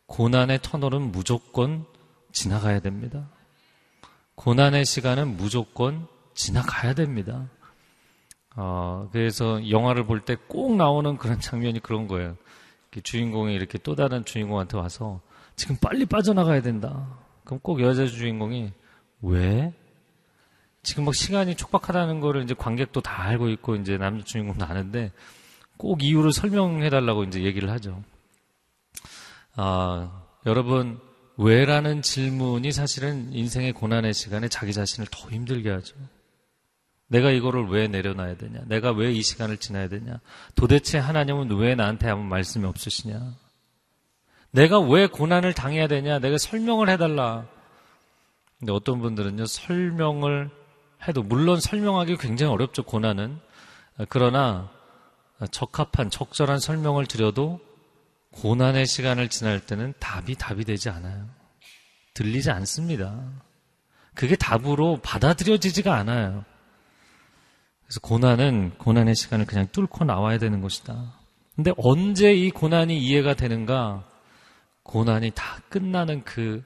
고난의 0.06 0.60
터널은 0.62 1.10
무조건 1.10 1.86
지나가야 2.30 2.78
됩니다. 2.78 3.28
고난의 4.36 4.84
시간은 4.84 5.36
무조건 5.36 6.06
지나가야 6.34 6.94
됩니다. 6.94 7.48
어, 8.56 9.08
그래서 9.12 9.68
영화를 9.70 10.04
볼 10.06 10.20
때 10.24 10.36
꼭 10.48 10.76
나오는 10.76 11.16
그런 11.16 11.40
장면이 11.40 11.80
그런 11.80 12.06
거예요. 12.08 12.36
주인공이 13.02 13.54
이렇게 13.54 13.78
또 13.78 13.94
다른 13.94 14.24
주인공한테 14.24 14.76
와서 14.76 15.20
지금 15.54 15.76
빨리 15.80 16.06
빠져나가야 16.06 16.60
된다. 16.62 17.06
그럼 17.44 17.60
꼭 17.62 17.80
여자 17.80 18.06
주인공이 18.06 18.72
왜? 19.22 19.72
지금 20.82 21.04
막 21.04 21.14
시간이 21.14 21.54
촉박하다는 21.56 22.20
거를 22.20 22.42
이제 22.42 22.54
관객도 22.54 23.00
다 23.02 23.22
알고 23.22 23.48
있고 23.50 23.76
이제 23.76 23.96
남자 23.98 24.24
주인공도 24.24 24.64
아는데 24.64 25.12
꼭 25.76 26.02
이유를 26.02 26.32
설명해 26.32 26.90
달라고 26.90 27.24
이제 27.24 27.42
얘기를 27.42 27.70
하죠. 27.70 28.02
아, 29.56 30.22
여러분, 30.46 30.98
왜라는 31.36 32.02
질문이 32.02 32.72
사실은 32.72 33.32
인생의 33.32 33.72
고난의 33.72 34.14
시간에 34.14 34.48
자기 34.48 34.72
자신을 34.72 35.06
더 35.10 35.28
힘들게 35.30 35.70
하죠. 35.70 35.96
내가 37.10 37.30
이거를 37.32 37.66
왜 37.66 37.88
내려놔야 37.88 38.36
되냐? 38.36 38.60
내가 38.66 38.92
왜 38.92 39.12
이 39.12 39.20
시간을 39.22 39.56
지나야 39.56 39.88
되냐? 39.88 40.20
도대체 40.54 40.98
하나님은 40.98 41.50
왜 41.58 41.74
나한테 41.74 42.08
아무 42.08 42.22
말씀이 42.22 42.64
없으시냐? 42.64 43.34
내가 44.52 44.78
왜 44.78 45.08
고난을 45.08 45.52
당해야 45.52 45.88
되냐? 45.88 46.20
내가 46.20 46.38
설명을 46.38 46.88
해달라. 46.88 47.46
근데 48.60 48.72
어떤 48.72 49.00
분들은요, 49.00 49.46
설명을 49.46 50.50
해도, 51.08 51.22
물론 51.24 51.58
설명하기 51.60 52.16
굉장히 52.18 52.52
어렵죠, 52.52 52.84
고난은. 52.84 53.40
그러나 54.08 54.70
적합한 55.50 56.10
적절한 56.10 56.60
설명을 56.60 57.06
드려도 57.06 57.58
고난의 58.32 58.86
시간을 58.86 59.30
지날 59.30 59.58
때는 59.58 59.94
답이 59.98 60.36
답이 60.36 60.64
되지 60.64 60.90
않아요. 60.90 61.28
들리지 62.14 62.52
않습니다. 62.52 63.20
그게 64.14 64.36
답으로 64.36 65.00
받아들여지지가 65.02 65.92
않아요. 65.96 66.44
그래서 67.90 67.98
고난은 68.02 68.70
고난의 68.78 69.16
시간을 69.16 69.46
그냥 69.46 69.66
뚫고 69.72 70.04
나와야 70.04 70.38
되는 70.38 70.60
것이다. 70.60 71.12
근데 71.56 71.72
언제 71.76 72.32
이 72.32 72.52
고난이 72.52 72.96
이해가 72.96 73.34
되는가? 73.34 74.04
고난이 74.84 75.32
다 75.34 75.60
끝나는 75.68 76.22
그 76.22 76.62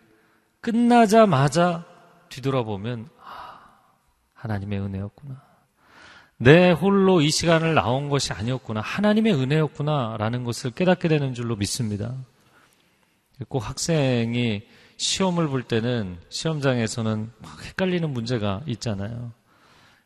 끝나자마자 0.60 1.87
뒤돌아보면 2.28 3.08
아, 3.24 3.58
하나님의 4.34 4.78
은혜였구나. 4.80 5.42
내 6.37 6.72
홀로 6.72 7.22
이 7.22 7.30
시간을 7.30 7.72
나온 7.72 8.10
것이 8.10 8.34
아니었구나. 8.34 8.82
하나님의 8.82 9.32
은혜였구나라는 9.32 10.44
것을 10.44 10.72
깨닫게 10.72 11.08
되는 11.08 11.32
줄로 11.32 11.56
믿습니다. 11.56 12.14
꼭 13.48 13.66
학생이 13.66 14.62
시험을 14.98 15.48
볼 15.48 15.62
때는 15.62 16.18
시험장에서는 16.28 17.32
막 17.40 17.64
헷갈리는 17.64 18.10
문제가 18.10 18.60
있잖아요. 18.66 19.32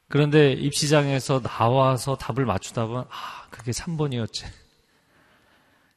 그런데 0.09 0.53
입시장에서 0.53 1.41
나와서 1.41 2.17
답을 2.17 2.47
맞추다 2.47 2.87
보면 2.87 3.05
아, 3.11 3.47
그게 3.51 3.73
3번이었지. 3.73 4.47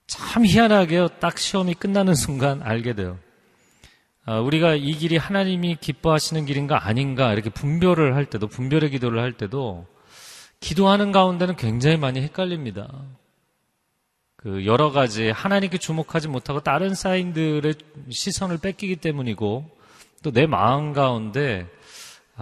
참 0.08 0.46
희한하게요. 0.46 1.08
딱 1.20 1.38
시험이 1.38 1.74
끝나는 1.74 2.16
순간 2.16 2.62
알게 2.62 2.94
돼요. 2.94 3.18
아, 4.26 4.40
우리가 4.40 4.76
이 4.76 4.92
길이 4.94 5.18
하나님이 5.18 5.78
기뻐하시는 5.80 6.46
길인가 6.46 6.86
아닌가 6.86 7.32
이렇게 7.34 7.50
분별을 7.50 8.16
할 8.16 8.26
때도 8.26 8.48
분별의 8.48 8.92
기도를 8.92 9.22
할 9.22 9.34
때도 9.34 9.88
기도하는 10.60 11.12
가운데는 11.12 11.56
굉장히 11.56 11.98
많이 11.98 12.22
헷갈립니다. 12.22 12.90
그 14.36 14.66
여러 14.66 14.92
가지 14.92 15.30
하나님께 15.30 15.78
주목하지 15.78 16.28
못하고 16.28 16.60
다른 16.60 16.94
사인들의 16.94 17.76
시선을 18.10 18.58
뺏기기 18.58 18.98
때문이고 18.98 19.70
또 20.24 20.32
내 20.32 20.46
마음 20.46 20.94
가운데 20.94 21.68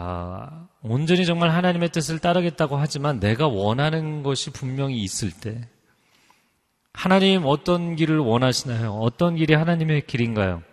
아, 0.01 0.69
온전히 0.81 1.25
정말 1.25 1.49
하나님의 1.49 1.89
뜻을 1.89 2.19
따르겠다고 2.19 2.77
하지만 2.77 3.19
내가 3.19 3.49
원하는 3.49 4.23
것이 4.23 4.49
분명히 4.49 5.03
있을 5.03 5.29
때 5.29 5.67
하나님 6.93 7.43
어떤 7.45 7.97
길을 7.97 8.19
원하시나요? 8.19 8.93
어떤 8.93 9.35
길이 9.35 9.53
하나님의 9.53 10.07
길인가요? 10.07 10.63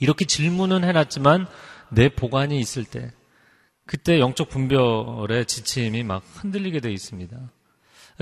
이렇게 0.00 0.24
질문은 0.24 0.82
해놨지만 0.82 1.46
내 1.90 2.08
보관이 2.08 2.58
있을 2.58 2.84
때 2.84 3.12
그때 3.86 4.18
영적 4.18 4.48
분별의 4.48 5.46
지침이 5.46 6.02
막 6.02 6.24
흔들리게 6.34 6.80
되어 6.80 6.90
있습니다. 6.90 7.36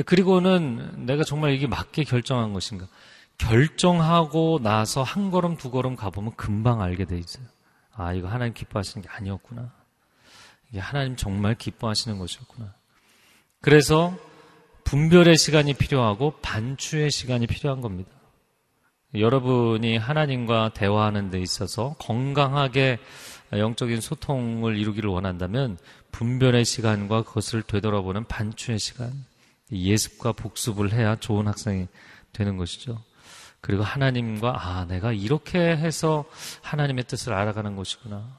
그리고는 0.05 1.07
내가 1.07 1.25
정말 1.25 1.53
이게 1.53 1.67
맞게 1.67 2.05
결정한 2.05 2.53
것인가? 2.53 2.87
결정하고 3.39 4.61
나서 4.63 5.03
한 5.03 5.31
걸음 5.31 5.57
두 5.57 5.71
걸음 5.71 5.97
가보면 5.97 6.35
금방 6.37 6.83
알게 6.83 7.07
돼 7.07 7.17
있어요. 7.17 7.47
아, 7.95 8.13
이거 8.13 8.29
하나님 8.29 8.53
기뻐하시는 8.53 9.03
게 9.03 9.09
아니었구나. 9.11 9.78
이게 10.71 10.81
하나님 10.81 11.17
정말 11.17 11.55
기뻐하시는 11.55 12.19
것이었구나. 12.19 12.75
그래서 13.61 14.17
분별의 14.85 15.37
시간이 15.37 15.75
필요하고 15.75 16.35
반추의 16.41 17.11
시간이 17.11 17.47
필요한 17.47 17.81
겁니다. 17.81 18.11
여러분이 19.15 19.97
하나님과 19.97 20.73
대화하는 20.75 21.31
데 21.31 21.41
있어서 21.41 21.95
건강하게 21.99 22.99
영적인 23.53 24.01
소통을 24.01 24.77
이루기를 24.77 25.09
원한다면 25.09 25.79
분별의 26.13 26.65
시간과 26.65 27.23
그것을 27.23 27.63
되돌아보는 27.63 28.25
반추의 28.27 28.79
시간, 28.79 29.13
예습과 29.73 30.33
복습을 30.33 30.93
해야 30.93 31.17
좋은 31.17 31.47
학생이 31.47 31.87
되는 32.33 32.57
것이죠. 32.57 33.03
그리고 33.61 33.83
하나님과 33.83 34.55
아 34.57 34.85
내가 34.87 35.13
이렇게 35.13 35.59
해서 35.59 36.25
하나님의 36.63 37.05
뜻을 37.05 37.33
알아가는 37.33 37.77
것이구나. 37.77 38.38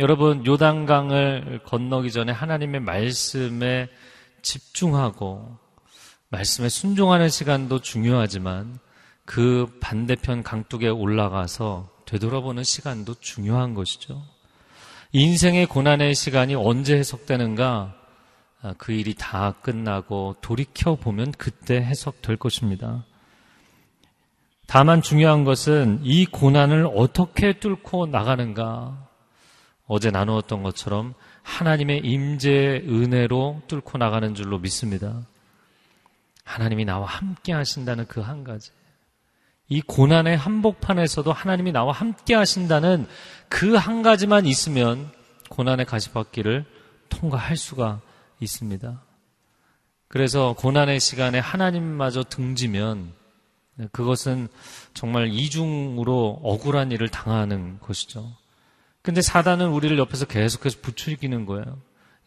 여러분 0.00 0.46
요단강을 0.46 1.62
건너기 1.64 2.12
전에 2.12 2.30
하나님의 2.30 2.80
말씀에 2.82 3.88
집중하고 4.42 5.56
말씀에 6.28 6.68
순종하는 6.68 7.28
시간도 7.28 7.80
중요하지만 7.80 8.78
그 9.24 9.66
반대편 9.80 10.44
강둑에 10.44 10.88
올라가서 10.88 11.90
되돌아보는 12.06 12.62
시간도 12.62 13.14
중요한 13.14 13.74
것이죠. 13.74 14.22
인생의 15.10 15.66
고난의 15.66 16.14
시간이 16.14 16.54
언제 16.54 16.96
해석되는가? 16.96 17.94
아, 18.62 18.74
그 18.78 18.92
일이 18.92 19.14
다 19.18 19.54
끝나고 19.62 20.36
돌이켜 20.40 20.94
보면 20.94 21.32
그때 21.32 21.76
해석될 21.76 22.36
것입니다. 22.36 23.04
다만 24.68 25.02
중요한 25.02 25.42
것은 25.42 26.00
이 26.04 26.24
고난을 26.24 26.88
어떻게 26.94 27.58
뚫고 27.58 28.06
나가는가? 28.06 29.07
어제 29.88 30.10
나누었던 30.10 30.62
것처럼 30.62 31.14
하나님의 31.42 32.02
임재 32.04 32.84
은혜로 32.86 33.62
뚫고 33.66 33.98
나가는 33.98 34.34
줄로 34.34 34.58
믿습니다. 34.58 35.22
하나님이 36.44 36.84
나와 36.84 37.06
함께 37.06 37.52
하신다는 37.52 38.06
그 38.06 38.20
한 38.20 38.44
가지. 38.44 38.70
이 39.70 39.80
고난의 39.82 40.36
한복판에서도 40.36 41.30
하나님이 41.32 41.72
나와 41.72 41.92
함께 41.92 42.34
하신다는 42.34 43.06
그 43.48 43.76
한 43.76 44.02
가지만 44.02 44.46
있으면 44.46 45.10
고난의 45.48 45.86
가시밭길을 45.86 46.64
통과할 47.08 47.56
수가 47.56 48.00
있습니다. 48.40 49.02
그래서 50.08 50.54
고난의 50.58 51.00
시간에 51.00 51.38
하나님마저 51.38 52.24
등지면 52.24 53.12
그것은 53.92 54.48
정말 54.92 55.28
이중으로 55.28 56.40
억울한 56.42 56.92
일을 56.92 57.08
당하는 57.08 57.78
것이죠. 57.80 58.32
근데 59.02 59.22
사단은 59.22 59.68
우리를 59.68 59.96
옆에서 59.98 60.26
계속해서 60.26 60.78
부추기는 60.82 61.46
거예요. 61.46 61.80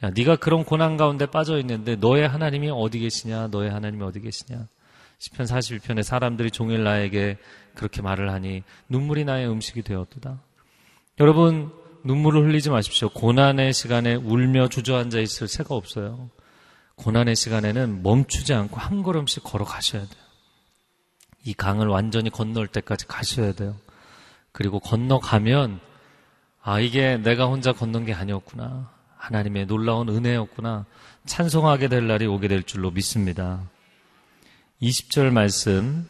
야, 0.04 0.10
네가 0.10 0.38
그런 0.38 0.64
고난 0.64 0.98
가운데 0.98 1.26
빠져 1.26 1.60
있는데 1.60 1.96
너의 1.96 2.28
하나님이 2.28 2.70
어디 2.72 3.00
계시냐? 3.00 3.48
너의 3.48 3.70
하나님이 3.70 4.04
어디 4.04 4.20
계시냐? 4.20 4.68
시편 5.20 5.46
41편에 5.46 6.02
사람들이 6.02 6.50
종일 6.50 6.84
나에게 6.84 7.38
그렇게 7.76 8.02
말을 8.02 8.32
하니 8.32 8.64
눈물이 8.90 9.26
나의 9.26 9.48
음식이 9.48 9.84
되었도다. 9.84 10.42
여러분 11.20 11.72
눈물을 12.04 12.44
흘리지 12.48 12.72
마십시오. 12.72 13.10
고난의 13.10 13.74
시간에 13.74 14.16
울며 14.16 14.70
주저앉아 14.70 15.20
있을 15.20 15.48
새가 15.48 15.76
없어요. 15.76 16.32
고난의 16.96 17.36
시간에는 17.36 18.02
멈추지 18.04 18.54
않고 18.54 18.78
한 18.78 19.04
걸음씩 19.04 19.44
걸어가셔야 19.44 20.02
돼요. 20.02 20.24
이 21.44 21.54
강을 21.54 21.88
완전히 21.88 22.30
건널 22.30 22.68
때까지 22.68 23.08
가셔야 23.08 23.54
돼요. 23.54 23.76
그리고 24.52 24.80
건너가면, 24.80 25.80
아, 26.64 26.80
이게 26.80 27.18
내가 27.18 27.48
혼자 27.48 27.72
건넌 27.72 28.06
게 28.06 28.14
아니었구나. 28.14 28.92
하나님의 29.18 29.66
놀라운 29.66 30.10
은혜였구나. 30.10 30.86
찬송하게 31.26 31.88
될 31.88 32.08
날이 32.08 32.28
오게 32.28 32.48
될 32.48 32.64
줄로 32.64 32.92
믿습니다. 32.92 33.64
20절 34.82 35.32
말씀, 35.32 36.08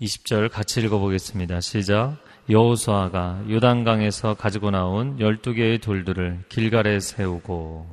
20절 0.00 0.50
같이 0.50 0.80
읽어보겠습니다. 0.80 1.60
시작. 1.60 2.16
여호수아가 2.48 3.44
요단강에서 3.48 4.34
가지고 4.34 4.72
나온 4.72 5.18
12개의 5.18 5.80
돌들을 5.80 6.44
길갈에 6.48 6.98
세우고, 6.98 7.86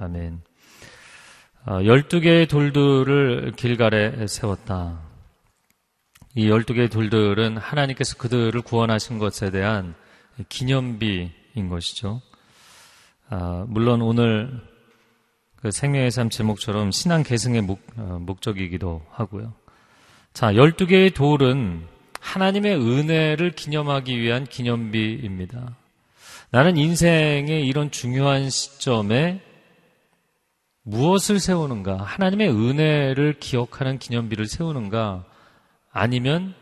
아멘. 0.00 0.42
12개의 1.66 2.44
아, 2.44 2.48
돌들을 2.48 3.52
길갈에 3.56 4.26
세웠다. 4.26 5.00
이 6.34 6.48
12개의 6.48 6.90
돌들은 6.90 7.56
하나님께서 7.56 8.16
그들을 8.16 8.60
구원하신 8.62 9.18
것에 9.18 9.50
대한 9.50 9.94
기념비인 10.48 11.68
것이죠. 11.68 12.22
아, 13.28 13.64
물론 13.68 14.02
오늘 14.02 14.60
그 15.56 15.70
생명의 15.70 16.10
삶 16.10 16.30
제목처럼 16.30 16.90
신앙 16.90 17.22
계승의 17.22 17.62
목, 17.62 17.80
어, 17.96 18.18
목적이기도 18.20 19.02
하고요. 19.10 19.52
자, 20.32 20.52
12개의 20.52 21.14
돌은 21.14 21.86
하나님의 22.20 22.76
은혜를 22.76 23.52
기념하기 23.52 24.20
위한 24.20 24.44
기념비입니다. 24.46 25.76
나는 26.50 26.76
인생의 26.76 27.66
이런 27.66 27.90
중요한 27.90 28.50
시점에 28.50 29.40
무엇을 30.82 31.38
세우는가? 31.38 31.98
하나님의 31.98 32.50
은혜를 32.50 33.38
기억하는 33.38 33.98
기념비를 33.98 34.46
세우는가? 34.46 35.24
아니면 35.92 36.54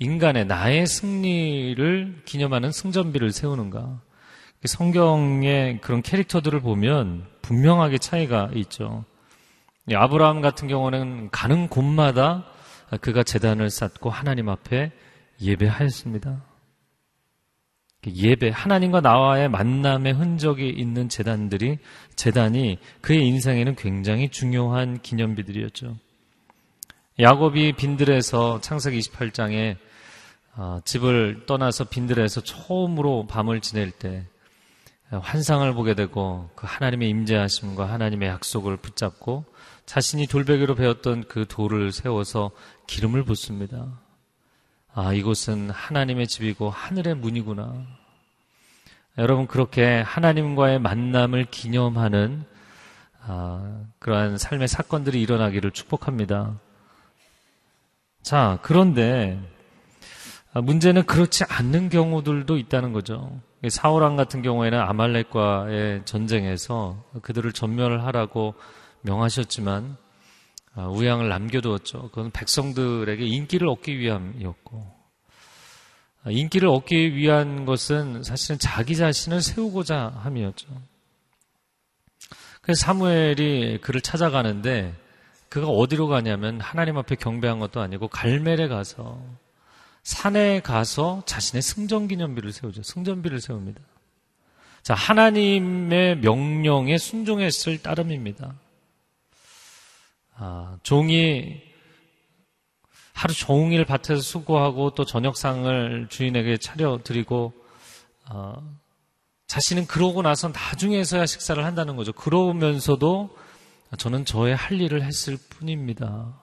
인간의 0.00 0.46
나의 0.46 0.86
승리를 0.86 2.22
기념하는 2.24 2.72
승전비를 2.72 3.32
세우는가? 3.32 4.00
성경의 4.64 5.80
그런 5.82 6.00
캐릭터들을 6.00 6.58
보면 6.60 7.26
분명하게 7.42 7.98
차이가 7.98 8.50
있죠. 8.54 9.04
아브라함 9.92 10.40
같은 10.40 10.68
경우는 10.68 11.30
가는 11.30 11.68
곳마다 11.68 12.46
그가 13.02 13.22
재단을 13.22 13.68
쌓고 13.68 14.08
하나님 14.08 14.48
앞에 14.48 14.90
예배하였습니다. 15.42 16.44
예배, 18.06 18.48
하나님과 18.48 19.02
나와의 19.02 19.50
만남의 19.50 20.14
흔적이 20.14 20.70
있는 20.70 21.10
재단들이, 21.10 21.78
재단이 22.16 22.78
그의 23.02 23.26
인생에는 23.26 23.74
굉장히 23.76 24.30
중요한 24.30 24.98
기념비들이었죠. 25.02 25.96
야곱이 27.18 27.74
빈들에서 27.74 28.62
창세기 28.62 28.98
28장에 28.98 29.76
어, 30.62 30.78
집을 30.84 31.46
떠나서 31.46 31.84
빈들에서 31.84 32.42
처음으로 32.42 33.26
밤을 33.26 33.62
지낼 33.62 33.90
때 33.90 34.26
환상을 35.10 35.72
보게 35.72 35.94
되고 35.94 36.50
그 36.54 36.66
하나님의 36.68 37.08
임재하심과 37.08 37.88
하나님의 37.88 38.28
약속을 38.28 38.76
붙잡고 38.76 39.46
자신이 39.86 40.26
돌베개로 40.26 40.74
배웠던 40.74 41.24
그 41.28 41.46
돌을 41.48 41.92
세워서 41.92 42.50
기름을 42.86 43.24
붓습니다. 43.24 43.86
아, 44.92 45.14
이곳은 45.14 45.70
하나님의 45.70 46.28
집이고 46.28 46.68
하늘의 46.68 47.14
문이구나. 47.14 47.86
여러분, 49.16 49.46
그렇게 49.46 50.02
하나님과의 50.02 50.78
만남을 50.78 51.46
기념하는 51.46 52.44
아, 53.22 53.82
그러한 53.98 54.36
삶의 54.36 54.68
사건들이 54.68 55.22
일어나기를 55.22 55.70
축복합니다. 55.70 56.60
자, 58.22 58.58
그런데 58.60 59.40
문제는 60.52 61.04
그렇지 61.04 61.44
않는 61.44 61.88
경우들도 61.90 62.56
있다는 62.56 62.92
거죠. 62.92 63.40
사울왕 63.68 64.16
같은 64.16 64.42
경우에는 64.42 64.78
아말렉과의 64.80 66.02
전쟁에서 66.04 67.04
그들을 67.22 67.52
전멸을 67.52 68.04
하라고 68.06 68.54
명하셨지만 69.02 69.96
아, 70.74 70.86
우양을 70.86 71.28
남겨두었죠. 71.28 72.10
그건 72.10 72.30
백성들에게 72.30 73.24
인기를 73.24 73.68
얻기 73.68 73.98
위함이었고 73.98 75.00
아, 76.24 76.30
인기를 76.30 76.68
얻기 76.68 77.14
위한 77.14 77.64
것은 77.64 78.22
사실은 78.22 78.58
자기 78.58 78.96
자신을 78.96 79.40
세우고자 79.42 80.12
함이었죠. 80.22 80.68
그래서 82.62 82.80
사무엘이 82.86 83.78
그를 83.80 84.00
찾아가는데 84.00 84.94
그가 85.48 85.66
어디로 85.66 86.06
가냐면 86.06 86.60
하나님 86.60 86.96
앞에 86.98 87.16
경배한 87.16 87.58
것도 87.58 87.80
아니고 87.80 88.08
갈멜에 88.08 88.68
가서 88.68 89.20
산에 90.02 90.60
가서 90.60 91.22
자신의 91.26 91.62
승전 91.62 92.08
기념비를 92.08 92.52
세우죠. 92.52 92.82
승전비를 92.82 93.40
세웁니다. 93.40 93.80
자, 94.82 94.94
하나님의 94.94 96.18
명령에 96.18 96.96
순종했을 96.96 97.82
따름입니다. 97.82 98.54
아, 100.36 100.78
종이 100.82 101.62
하루 103.12 103.34
종일 103.34 103.84
밭에서 103.84 104.22
수고하고 104.22 104.94
또 104.94 105.04
저녁상을 105.04 106.06
주인에게 106.08 106.56
차려드리고 106.56 107.52
어, 108.30 108.76
자신은 109.46 109.86
그러고 109.86 110.22
나서 110.22 110.48
나중에서야 110.48 111.26
식사를 111.26 111.62
한다는 111.62 111.96
거죠. 111.96 112.12
그러면서도 112.14 113.36
저는 113.98 114.24
저의 114.24 114.56
할 114.56 114.80
일을 114.80 115.02
했을 115.02 115.36
뿐입니다. 115.50 116.40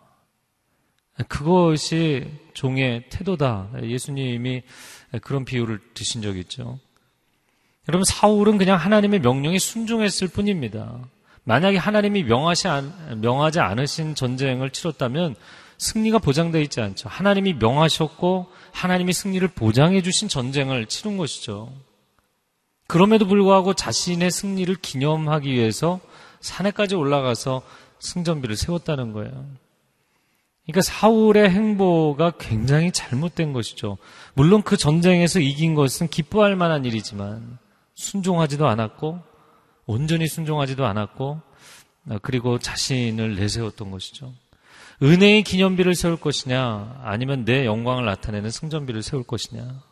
그것이 1.27 2.27
종의 2.53 3.05
태도다. 3.09 3.71
예수님이 3.83 4.63
그런 5.21 5.45
비유를 5.45 5.79
드신 5.93 6.21
적이 6.21 6.41
있죠. 6.41 6.79
여러분, 7.89 8.03
사울은 8.05 8.57
그냥 8.57 8.77
하나님의 8.77 9.21
명령에 9.21 9.59
순종했을 9.59 10.27
뿐입니다. 10.27 10.99
만약에 11.43 11.77
하나님이 11.77 12.23
명하시, 12.23 12.67
명하지 13.17 13.59
않으신 13.59 14.15
전쟁을 14.15 14.69
치렀다면 14.71 15.35
승리가 15.77 16.19
보장되어 16.19 16.61
있지 16.61 16.81
않죠. 16.81 17.07
하나님이 17.07 17.53
명하셨고 17.53 18.51
하나님이 18.73 19.13
승리를 19.13 19.47
보장해 19.49 20.01
주신 20.01 20.27
전쟁을 20.27 20.87
치른 20.87 21.17
것이죠. 21.17 21.71
그럼에도 22.87 23.27
불구하고 23.27 23.73
자신의 23.73 24.31
승리를 24.31 24.73
기념하기 24.75 25.51
위해서 25.51 25.99
산에까지 26.41 26.95
올라가서 26.95 27.61
승전비를 27.99 28.55
세웠다는 28.55 29.13
거예요. 29.13 29.45
그러니까 30.67 30.81
사울의 30.81 31.49
행보가 31.49 32.33
굉장히 32.37 32.91
잘못된 32.91 33.53
것이죠. 33.53 33.97
물론 34.33 34.61
그 34.61 34.75
전쟁에서 34.77 35.39
이긴 35.39 35.75
것은 35.75 36.09
기뻐할 36.09 36.55
만한 36.55 36.83
일이지만 36.83 37.57
순종하지도 37.95 38.67
않았고 38.67 39.19
온전히 39.85 40.27
순종하지도 40.27 40.85
않았고 40.85 41.41
그리고 42.21 42.59
자신을 42.59 43.35
내세웠던 43.35 43.91
것이죠. 43.91 44.33
은혜의 45.01 45.43
기념비를 45.43 45.93
세울 45.93 46.17
것이냐, 46.17 47.01
아니면 47.03 47.45
내 47.45 47.65
영광을 47.65 48.05
나타내는 48.05 48.49
승전비를 48.49 49.03
세울 49.03 49.23
것이냐. 49.23 49.83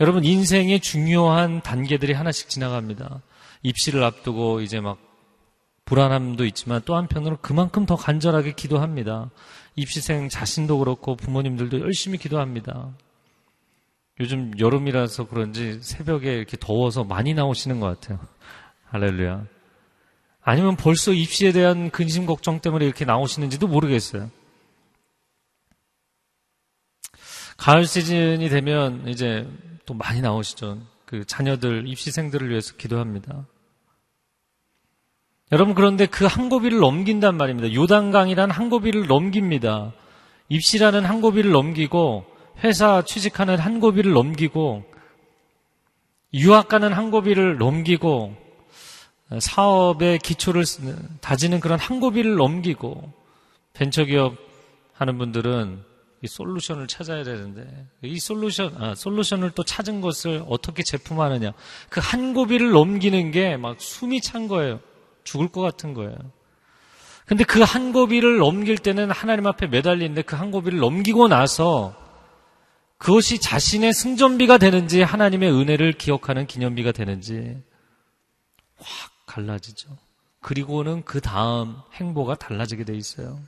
여러분, 0.00 0.24
인생의 0.24 0.80
중요한 0.80 1.60
단계들이 1.60 2.14
하나씩 2.14 2.48
지나갑니다. 2.48 3.20
입시를 3.62 4.02
앞두고 4.02 4.60
이제 4.60 4.80
막 4.80 4.98
불안함도 5.86 6.44
있지만 6.46 6.82
또 6.84 6.96
한편으로 6.96 7.38
그만큼 7.40 7.86
더 7.86 7.96
간절하게 7.96 8.52
기도합니다. 8.52 9.30
입시생 9.76 10.28
자신도 10.28 10.80
그렇고 10.80 11.16
부모님들도 11.16 11.80
열심히 11.80 12.18
기도합니다. 12.18 12.90
요즘 14.18 14.52
여름이라서 14.58 15.28
그런지 15.28 15.78
새벽에 15.82 16.34
이렇게 16.34 16.56
더워서 16.58 17.04
많이 17.04 17.34
나오시는 17.34 17.80
것 17.80 18.00
같아요. 18.00 18.18
할렐루야. 18.90 19.46
아니면 20.42 20.76
벌써 20.76 21.12
입시에 21.12 21.52
대한 21.52 21.90
근심 21.90 22.26
걱정 22.26 22.60
때문에 22.60 22.84
이렇게 22.84 23.04
나오시는지도 23.04 23.68
모르겠어요. 23.68 24.30
가을 27.56 27.86
시즌이 27.86 28.48
되면 28.48 29.06
이제 29.08 29.48
또 29.86 29.94
많이 29.94 30.20
나오시죠. 30.20 30.80
그 31.04 31.24
자녀들, 31.24 31.86
입시생들을 31.86 32.50
위해서 32.50 32.76
기도합니다. 32.76 33.46
여러분 35.52 35.74
그런데 35.74 36.06
그 36.06 36.26
한 36.26 36.48
고비를 36.48 36.78
넘긴단 36.80 37.36
말입니다. 37.36 37.72
요단강이란 37.72 38.50
한 38.50 38.68
고비를 38.68 39.06
넘깁니다. 39.06 39.92
입시라는 40.48 41.04
한 41.04 41.20
고비를 41.20 41.52
넘기고 41.52 42.24
회사 42.64 43.02
취직하는 43.02 43.58
한 43.58 43.80
고비를 43.80 44.12
넘기고 44.12 44.84
유학 46.34 46.68
가는 46.68 46.92
한 46.92 47.10
고비를 47.10 47.58
넘기고 47.58 48.34
사업의 49.38 50.18
기초를 50.18 50.64
다지는 51.20 51.60
그런 51.60 51.78
한 51.78 52.00
고비를 52.00 52.36
넘기고 52.36 53.12
벤처기업 53.72 54.36
하는 54.94 55.18
분들은 55.18 55.82
이 56.22 56.26
솔루션을 56.28 56.86
찾아야 56.88 57.22
되는데 57.24 57.66
이 58.02 58.18
솔루션 58.18 58.74
아, 58.82 58.94
솔루션을 58.94 59.50
또 59.50 59.62
찾은 59.64 60.00
것을 60.00 60.42
어떻게 60.48 60.82
제품화하느냐 60.82 61.52
그 61.90 62.00
한 62.00 62.34
고비를 62.34 62.70
넘기는 62.70 63.30
게 63.30 63.56
막 63.56 63.80
숨이 63.80 64.20
찬 64.22 64.48
거예요 64.48 64.80
죽을 65.26 65.48
것 65.48 65.60
같은 65.60 65.92
거예요 65.92 66.16
근데 67.26 67.44
그 67.44 67.62
한 67.62 67.92
고비를 67.92 68.38
넘길 68.38 68.78
때는 68.78 69.10
하나님 69.10 69.46
앞에 69.46 69.66
매달리는데 69.66 70.22
그 70.22 70.36
한 70.36 70.50
고비를 70.50 70.78
넘기고 70.78 71.28
나서 71.28 71.94
그것이 72.98 73.40
자신의 73.40 73.92
승전비가 73.92 74.58
되는지 74.58 75.02
하나님의 75.02 75.50
은혜를 75.52 75.92
기억하는 75.94 76.46
기념비가 76.46 76.92
되는지 76.92 77.62
확 78.78 79.10
갈라지죠. 79.26 79.90
그리고는 80.40 81.04
그 81.04 81.20
다음 81.20 81.76
행보가 81.94 82.36
달라지게 82.36 82.84
돼 82.84 82.94
있어요. 82.94 83.38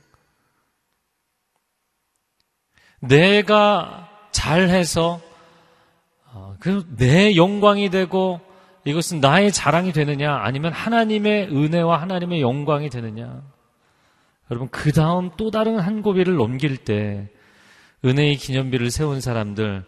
내가 2.99 4.09
잘해서 4.31 5.21
어, 6.25 6.55
그내 6.59 7.35
영광이 7.35 7.89
되고 7.89 8.41
이것은 8.89 9.19
나의 9.19 9.51
자랑이 9.51 9.91
되느냐 9.91 10.35
아니면 10.35 10.73
하나님의 10.73 11.49
은혜와 11.55 12.01
하나님의 12.01 12.41
영광이 12.41 12.89
되느냐 12.89 13.41
여러분 14.51 14.67
그 14.69 14.91
다음 14.91 15.29
또 15.37 15.51
다른 15.51 15.79
한 15.79 16.01
고비를 16.01 16.35
넘길 16.35 16.77
때 16.77 17.29
은혜의 18.03 18.37
기념비를 18.37 18.91
세운 18.91 19.21
사람들 19.21 19.83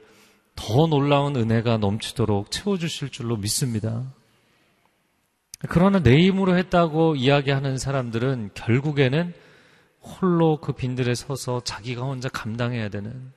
더 0.56 0.88
놀라운 0.88 1.36
은혜가 1.36 1.78
넘치도록 1.78 2.52
채워주실 2.52 3.10
줄로 3.10 3.38
믿습니다. 3.38 4.04
그러나 5.70 6.00
내 6.00 6.18
힘으로 6.20 6.58
했다고 6.58 7.16
이야기하는 7.16 7.78
사람들은 7.78 8.52
결국에는 8.54 9.34
홀로 10.02 10.58
그 10.58 10.74
빈들에 10.74 11.14
서서 11.14 11.62
자기가 11.64 12.02
혼자 12.04 12.30
감당해야 12.30 12.90
되는 12.90 13.32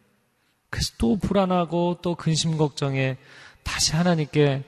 그래서 0.70 0.92
또 0.98 1.16
불안하고 1.16 1.98
또 2.03 2.14
근심 2.14 2.57
걱정에 2.57 3.16
다시 3.62 3.94
하나님께 3.94 4.64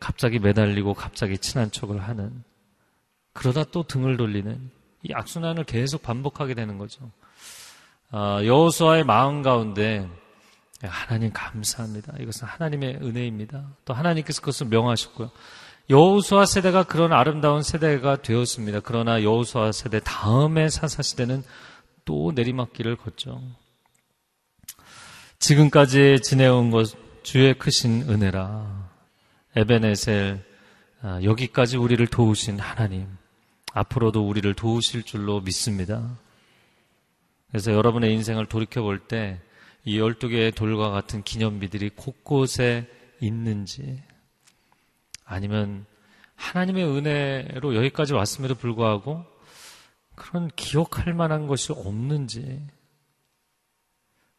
갑자기 0.00 0.38
매달리고 0.38 0.94
갑자기 0.94 1.38
친한 1.38 1.70
척을 1.70 2.02
하는 2.02 2.42
그러다 3.32 3.64
또 3.64 3.82
등을 3.82 4.16
돌리는 4.16 4.70
이 5.02 5.12
악순환을 5.12 5.64
계속 5.64 6.02
반복하게 6.02 6.54
되는 6.54 6.78
거죠. 6.78 7.10
아, 8.10 8.40
여호수아의 8.44 9.04
마음 9.04 9.42
가운데 9.42 10.08
하나님 10.82 11.32
감사합니다. 11.32 12.14
이것은 12.20 12.46
하나님의 12.46 13.00
은혜입니다. 13.02 13.64
또 13.84 13.94
하나님께서 13.94 14.40
그것을 14.40 14.68
명하셨고요. 14.68 15.30
여호수아 15.90 16.44
세대가 16.44 16.82
그런 16.82 17.12
아름다운 17.12 17.62
세대가 17.62 18.20
되었습니다. 18.20 18.80
그러나 18.80 19.22
여호수아 19.22 19.72
세대 19.72 20.00
다음의 20.00 20.70
사사 20.70 21.02
시대는 21.02 21.42
또 22.04 22.32
내리막길을 22.34 22.96
걷죠. 22.96 23.40
지금까지 25.38 26.18
지내온 26.22 26.70
것 26.70 26.94
주의 27.22 27.54
크신 27.54 28.08
은혜라. 28.08 28.87
에베네셀 29.58 30.44
아, 31.02 31.20
여기까지 31.22 31.76
우리를 31.76 32.04
도우신 32.06 32.58
하나님 32.58 33.06
앞으로도 33.72 34.26
우리를 34.28 34.52
도우실 34.54 35.02
줄로 35.04 35.40
믿습니다. 35.40 36.18
그래서 37.48 37.72
여러분의 37.72 38.12
인생을 38.14 38.46
돌이켜 38.46 38.82
볼 38.82 39.06
때 39.08 39.40
이 39.88 39.98
12개의 39.98 40.54
돌과 40.54 40.90
같은 40.90 41.22
기념비들이 41.22 41.90
곳곳에 41.96 42.86
있는지 43.20 44.02
아니면 45.24 45.86
하나님의 46.34 46.84
은혜로 46.84 47.74
여기까지 47.74 48.12
왔음에도 48.12 48.54
불구하고 48.54 49.24
그런 50.14 50.50
기억할 50.56 51.14
만한 51.14 51.46
것이 51.46 51.72
없는지 51.72 52.60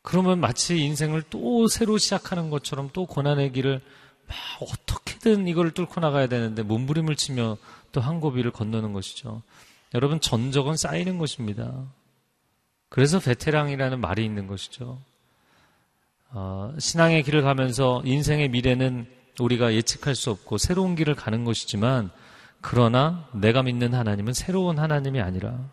그러면 0.04 0.40
마치 0.40 0.78
인생을 0.78 1.24
또 1.32 1.68
새로 1.68 1.98
시작하는 1.98 2.52
것처럼 2.52 2.92
또 2.94 3.08
고난의 3.08 3.52
길을 3.52 3.82
막 4.28 4.38
어떻게 4.62 4.99
든 5.20 5.48
이걸 5.48 5.72
뚫고 5.72 6.00
나가야 6.02 6.28
되는데 6.28 6.64
몸부림을 6.64 7.16
치며 7.16 7.58
또 7.92 8.02
한 8.02 8.20
고비를 8.20 8.52
건너는 8.52 8.94
것이죠. 8.94 9.42
여러분 9.94 10.20
전적은 10.20 10.78
쌓이는 10.78 11.18
것입니다. 11.18 11.86
그래서 12.90 13.20
베테랑이라는 13.20 14.00
말이 14.00 14.24
있는 14.24 14.48
것이죠. 14.48 15.00
어, 16.32 16.74
신앙의 16.78 17.24
길을 17.24 17.42
가면서 17.42 18.02
인생의 18.06 18.50
미래는 18.50 19.08
우리가 19.40 19.74
예측할 19.74 20.16
수 20.16 20.32
없고 20.32 20.58
새로운 20.58 20.96
길을 20.96 21.16
가는 21.16 21.44
것이지만 21.46 22.12
그러나 22.62 23.28
내가 23.34 23.64
믿는 23.64 23.94
하나님은 23.94 24.34
새로운 24.34 24.80
하나님이 24.80 25.22
아니라 25.22 25.70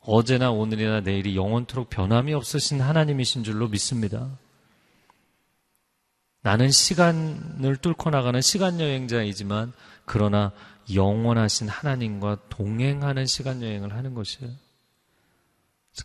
어제나 0.00 0.50
오늘이나 0.50 1.00
내일이 1.00 1.36
영원토록 1.36 1.88
변함이 1.88 2.34
없으신 2.34 2.80
하나님이신 2.80 3.44
줄로 3.44 3.68
믿습니다. 3.68 4.28
나는 6.44 6.70
시간을 6.70 7.78
뚫고 7.78 8.10
나가는 8.10 8.38
시간 8.42 8.78
여행자이지만 8.78 9.72
그러나 10.04 10.52
영원하신 10.92 11.70
하나님과 11.70 12.36
동행하는 12.50 13.24
시간 13.24 13.62
여행을 13.62 13.94
하는 13.94 14.12
것이에요. 14.12 14.52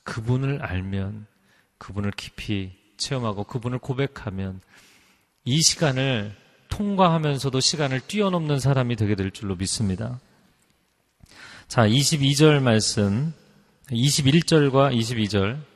그분을 0.06 0.64
알면 0.64 1.28
그분을 1.78 2.12
깊이 2.12 2.72
체험하고 2.96 3.44
그분을 3.44 3.80
고백하면 3.80 4.62
이 5.44 5.62
시간을 5.62 6.34
통과하면서도 6.70 7.60
시간을 7.60 8.00
뛰어넘는 8.08 8.60
사람이 8.60 8.96
되게 8.96 9.16
될 9.16 9.32
줄로 9.32 9.58
믿습니다. 9.58 10.22
자, 11.68 11.86
22절 11.86 12.62
말씀, 12.62 13.34
21절과 13.88 14.98
22절 14.98 15.69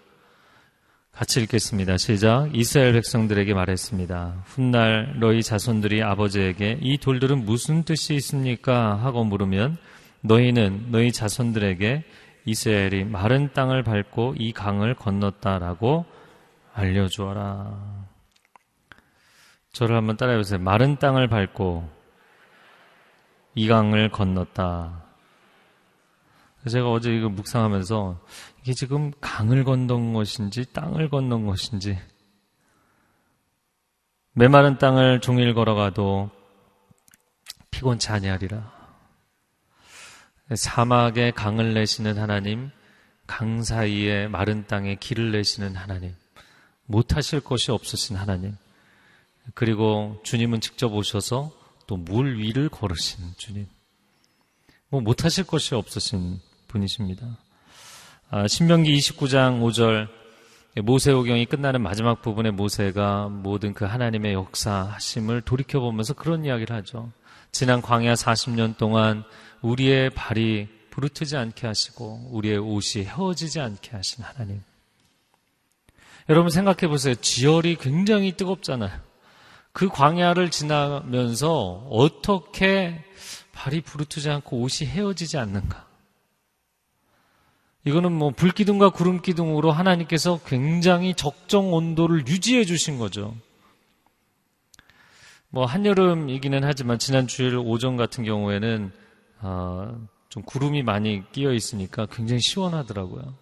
같이 1.14 1.42
읽겠습니다. 1.42 1.98
시작. 1.98 2.50
이스라엘 2.56 2.94
백성들에게 2.94 3.54
말했습니다. 3.54 4.46
훗날 4.48 5.14
너희 5.20 5.44
자손들이 5.44 6.02
아버지에게 6.02 6.80
이 6.82 6.98
돌들은 6.98 7.46
무슨 7.46 7.84
뜻이 7.84 8.16
있습니까? 8.16 8.96
하고 8.96 9.24
물으면 9.24 9.78
너희는 10.22 10.88
너희 10.90 11.12
자손들에게 11.12 12.04
이스라엘이 12.46 13.06
마른 13.06 13.54
땅을 13.54 13.84
밟고 13.84 14.34
이 14.40 14.54
강을 14.54 14.96
건넜다라고 14.96 16.06
알려주어라. 16.74 18.08
저를 19.72 19.96
한번 19.96 20.18
따라해보세요. 20.18 20.60
마른 20.60 20.98
땅을 20.98 21.28
밟고 21.28 21.88
이 23.54 23.68
강을 23.68 24.10
건넜다. 24.10 25.04
제가 26.68 26.90
어제 26.90 27.16
이거 27.16 27.30
묵상하면서 27.30 28.20
이게 28.64 28.74
지금 28.74 29.12
강을 29.20 29.66
건넌 29.66 30.14
것인지 30.14 30.64
땅을 30.72 31.10
건넌 31.10 31.46
것인지 31.46 32.00
메마른 34.32 34.78
땅을 34.78 35.20
종일 35.20 35.54
걸어가도 35.54 36.32
피곤치 37.72 38.10
아니하리라. 38.10 38.72
사막에 40.56 41.32
강을 41.32 41.74
내시는 41.74 42.18
하나님, 42.18 42.72
강 43.28 43.64
사이에 43.64 44.28
마른 44.28 44.66
땅에 44.66 44.96
길을 44.96 45.34
내시는 45.34 45.76
하나님, 45.76 46.16
못하실 46.86 47.42
것이 47.42 47.70
없으신 47.72 48.16
하나님, 48.16 48.56
그리고 49.56 50.22
주님은 50.24 50.62
직접 50.62 50.94
오셔서 50.94 51.52
또 51.86 51.98
물 51.98 52.38
위를 52.38 52.70
걸으신 52.70 53.34
주님, 53.36 53.68
뭐 54.88 55.02
못하실 55.02 55.44
것이 55.44 55.76
없으신 55.76 56.40
분이십니다. 56.70 57.43
아, 58.36 58.48
신명기 58.48 58.98
29장 58.98 59.62
5절 59.62 60.08
모세오경이 60.82 61.46
끝나는 61.46 61.84
마지막 61.84 62.24
부분에 62.24 62.50
모세가 62.50 63.28
모든 63.30 63.76
그 63.76 63.86
하나님의 63.86 64.34
역사하심을 64.34 65.42
돌이켜보면서 65.42 66.16
그런 66.16 66.44
이야기를 66.44 66.76
하죠. 66.78 67.12
지난 67.52 67.80
광야 67.80 68.16
40년 68.16 68.76
동안 68.76 69.24
우리의 69.62 70.10
발이 70.10 70.68
부르트지 70.90 71.38
않게 71.38 71.68
하시고 71.68 72.30
우리의 72.32 72.58
옷이 72.58 73.06
헤어지지 73.06 73.60
않게 73.60 73.92
하신 73.92 74.24
하나님. 74.24 74.64
여러분 76.28 76.50
생각해 76.50 76.88
보세요. 76.88 77.14
지열이 77.14 77.76
굉장히 77.76 78.36
뜨겁잖아요. 78.36 79.00
그 79.74 79.90
광야를 79.90 80.50
지나면서 80.50 81.86
어떻게 81.88 83.00
발이 83.52 83.82
부르트지 83.82 84.32
않고 84.32 84.58
옷이 84.58 84.90
헤어지지 84.90 85.38
않는가? 85.38 85.83
이거는 87.86 88.12
뭐 88.12 88.32
불기둥과 88.32 88.92
구름기둥으로 88.92 89.72
하나님께서 89.72 90.40
굉장히 90.46 91.14
적정 91.14 91.74
온도를 91.74 92.28
유지해 92.28 92.64
주신 92.64 92.98
거죠. 92.98 93.36
뭐 95.50 95.66
한여름이기는 95.66 96.64
하지만 96.64 96.98
지난 96.98 97.28
주일 97.28 97.58
오전 97.58 97.98
같은 97.98 98.24
경우에는 98.24 98.92
어, 99.42 100.08
좀 100.30 100.44
구름이 100.44 100.82
많이 100.82 101.24
끼어 101.32 101.54
있으니까 101.54 102.08
굉장히 102.08 102.42
시원하더라고요. 102.42 103.36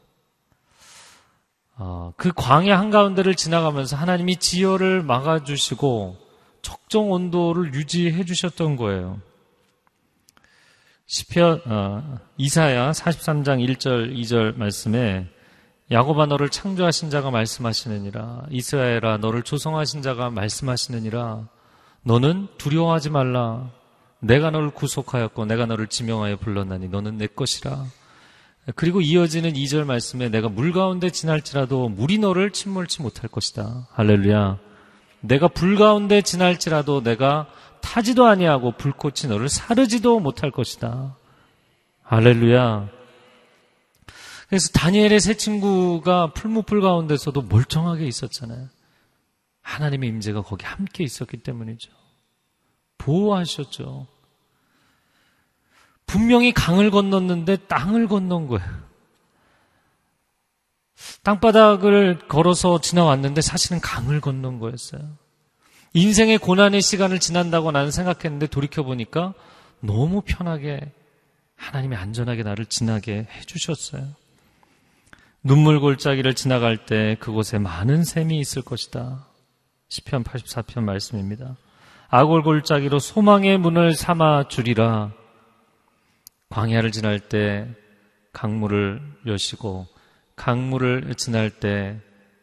어, 1.78 2.14
그 2.18 2.32
광야 2.36 2.78
한가운데를 2.78 3.36
지나가면서 3.36 3.96
하나님이 3.96 4.38
지혈을 4.38 5.04
막아주시고 5.04 6.18
적정 6.62 7.12
온도를 7.12 7.74
유지해 7.74 8.26
주셨던 8.26 8.76
거예요. 8.76 9.20
시편 11.12 11.62
어, 11.66 12.20
이사야 12.38 12.91
43장 12.91 13.59
1절 13.68 14.16
2절 14.16 14.55
말씀에 14.55 15.28
야곱아 15.91 16.28
너를 16.28 16.47
창조하신 16.47 17.09
자가 17.09 17.32
말씀하시느니라. 17.32 18.43
이스라엘아 18.49 19.18
너를 19.18 19.43
조성하신 19.43 20.03
자가 20.03 20.30
말씀하시느니라. 20.30 21.49
너는 22.03 22.47
두려워하지 22.57 23.09
말라. 23.09 23.70
내가 24.22 24.51
너를 24.51 24.72
구속하였고 24.72 25.43
내가 25.47 25.66
너를 25.66 25.88
지명하여 25.88 26.38
불렀나니 26.38 26.88
너는 26.88 27.18
내 27.18 27.28
것이라. 27.28 27.84
그리고 28.78 29.01
이어지는 29.01 29.51
2절 29.51 29.84
말씀에 29.84 30.30
내가 30.30 30.47
물 30.47 30.72
가운데 30.72 31.09
지날지라도 31.09 31.89
물이 31.89 32.20
너를 32.20 32.51
침몰치 32.51 33.01
못할 33.01 33.30
것이다. 33.30 33.89
할렐루야. 33.91 34.59
내가 35.20 35.49
불 35.49 35.76
가운데 35.76 36.22
지날지라도 36.22 37.03
내가 37.03 37.47
타지도 37.82 38.26
아니하고 38.26 38.72
불꽃이 38.74 39.28
너를 39.28 39.50
사르지도 39.50 40.20
못할 40.20 40.52
것이다. 40.52 41.16
할렐루야. 42.04 42.90
그래서 44.48 44.70
다니엘의 44.74 45.20
세 45.22 45.34
친구가 45.36 46.34
풀무불 46.34 46.82
가운데서도 46.82 47.44
멀쩡하게 47.44 48.06
있었잖아요. 48.06 48.68
하나님의 49.62 50.10
임재가 50.10 50.42
거기 50.42 50.66
함께 50.66 51.04
있었기 51.04 51.38
때문이죠. 51.38 51.92
보호하셨죠. 52.98 54.08
분명히 56.06 56.52
강을 56.52 56.92
건넜는데 56.92 57.68
땅을 57.68 58.08
건넌 58.08 58.48
거예요. 58.48 58.68
땅바닥을 61.24 62.28
걸어서 62.28 62.82
지나왔는데 62.82 63.42
사실은 63.42 63.80
강을 63.80 64.20
건넌 64.20 64.60
거였어요. 64.60 65.20
인생의 65.94 66.38
고난의 66.38 66.82
시간을 66.82 67.20
지난다고 67.20 67.72
나는 67.72 67.92
생각했는데 67.92 68.48
돌이켜보니까 68.48 69.34
너무 69.82 70.22
편하게 70.22 70.92
하나님이 71.56 71.96
안전하게 71.96 72.44
나를 72.44 72.66
지나게 72.66 73.28
해주셨어요. 73.30 74.08
눈물 75.44 75.80
골짜기를 75.80 76.34
지나갈 76.34 76.86
때 76.86 77.18
그곳에 77.20 77.58
많은 77.58 78.04
샘이 78.04 78.39
있을 78.39 78.62
것이다. 78.62 79.26
10편 79.89 80.24
84편 80.24 80.84
말씀입니다. 80.84 81.58
아골 82.10 82.44
골짜기로 82.44 83.00
소망의 83.00 83.58
문을 83.58 83.94
삼아 83.94 84.48
주리라. 84.48 85.12
광야를 86.50 86.92
지날 86.92 87.20
때 87.20 87.68
강물을 88.34 89.02
여시고 89.26 89.88
강물을 90.36 91.14
지날 91.16 91.50
때 91.50 92.00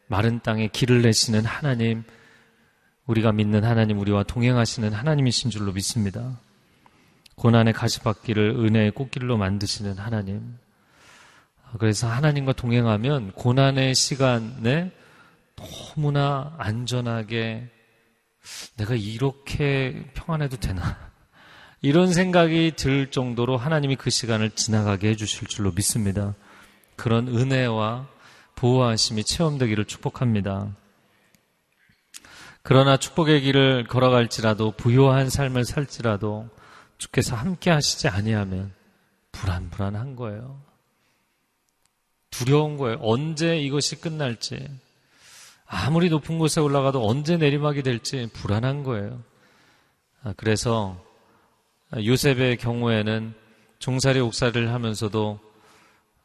마른 0.07 0.41
땅에 0.41 0.69
길을 0.69 1.03
내시는 1.03 1.45
하나님 1.45 2.05
우리가 3.09 3.33
믿는 3.33 3.65
하나님, 3.65 3.99
우리와 3.99 4.23
동행하시는 4.23 4.93
하나님이신 4.93 5.51
줄로 5.51 5.73
믿습니다. 5.73 6.39
고난의 7.37 7.73
가시밭길을 7.73 8.51
은혜의 8.51 8.91
꽃길로 8.91 9.39
만드시는 9.39 9.97
하나님. 9.97 10.59
그래서 11.79 12.09
하나님과 12.09 12.53
동행하면 12.53 13.33
고난의 13.33 13.95
시간에 13.95 14.93
너무나 15.57 16.55
안전하게 16.59 17.69
내가 18.77 18.95
이렇게 18.95 20.05
평안해도 20.15 20.59
되나? 20.59 20.99
이런 21.81 22.13
생각이 22.13 22.73
들 22.77 23.11
정도로 23.11 23.57
하나님이 23.57 23.97
그 23.97 24.11
시간을 24.11 24.51
지나가게 24.51 25.09
해주실 25.11 25.49
줄로 25.49 25.73
믿습니다. 25.73 26.35
그런 26.97 27.29
은혜와 27.29 28.07
보호하심이 28.55 29.25
체험되기를 29.25 29.87
축복합니다. 29.87 30.75
그러나 32.63 32.97
축복의 32.97 33.41
길을 33.43 33.87
걸어갈지라도 33.87 34.73
부요한 34.73 35.31
삶을 35.31 35.65
살지라도 35.65 36.49
주께서 36.99 37.37
함께 37.37 37.71
하시지 37.71 38.09
아니하면 38.09 38.73
불안불안한 39.33 40.17
거예요. 40.17 40.61
두려운 42.31 42.77
거예요. 42.77 42.99
언제 43.01 43.59
이것이 43.59 44.01
끝날지. 44.01 44.69
아무리 45.67 46.09
높은 46.09 46.39
곳에 46.39 46.61
올라가도 46.61 47.07
언제 47.07 47.37
내리막이 47.37 47.83
될지 47.83 48.29
불안한 48.33 48.83
거예요. 48.83 49.23
아, 50.23 50.35
그래서 50.37 51.03
요셉의 51.95 52.57
경우에는 52.59 53.35
종살이 53.79 54.21
옥살이를 54.21 54.73
하면서도 54.73 55.41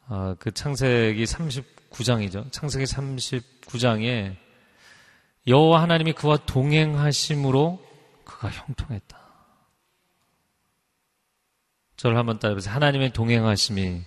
아, 0.06 0.34
그 0.38 0.50
창세기 0.50 1.24
39장이죠. 1.24 2.50
창세기 2.52 2.84
39장에 2.84 4.36
여호와 5.46 5.82
하나님이 5.82 6.12
그와 6.14 6.38
동행하심으로 6.38 7.84
그가 8.24 8.48
형통했다. 8.50 9.24
저를 11.96 12.16
한번 12.16 12.38
따라해보세요. 12.38 12.74
하나님의 12.74 13.12
동행하심이 13.12 14.02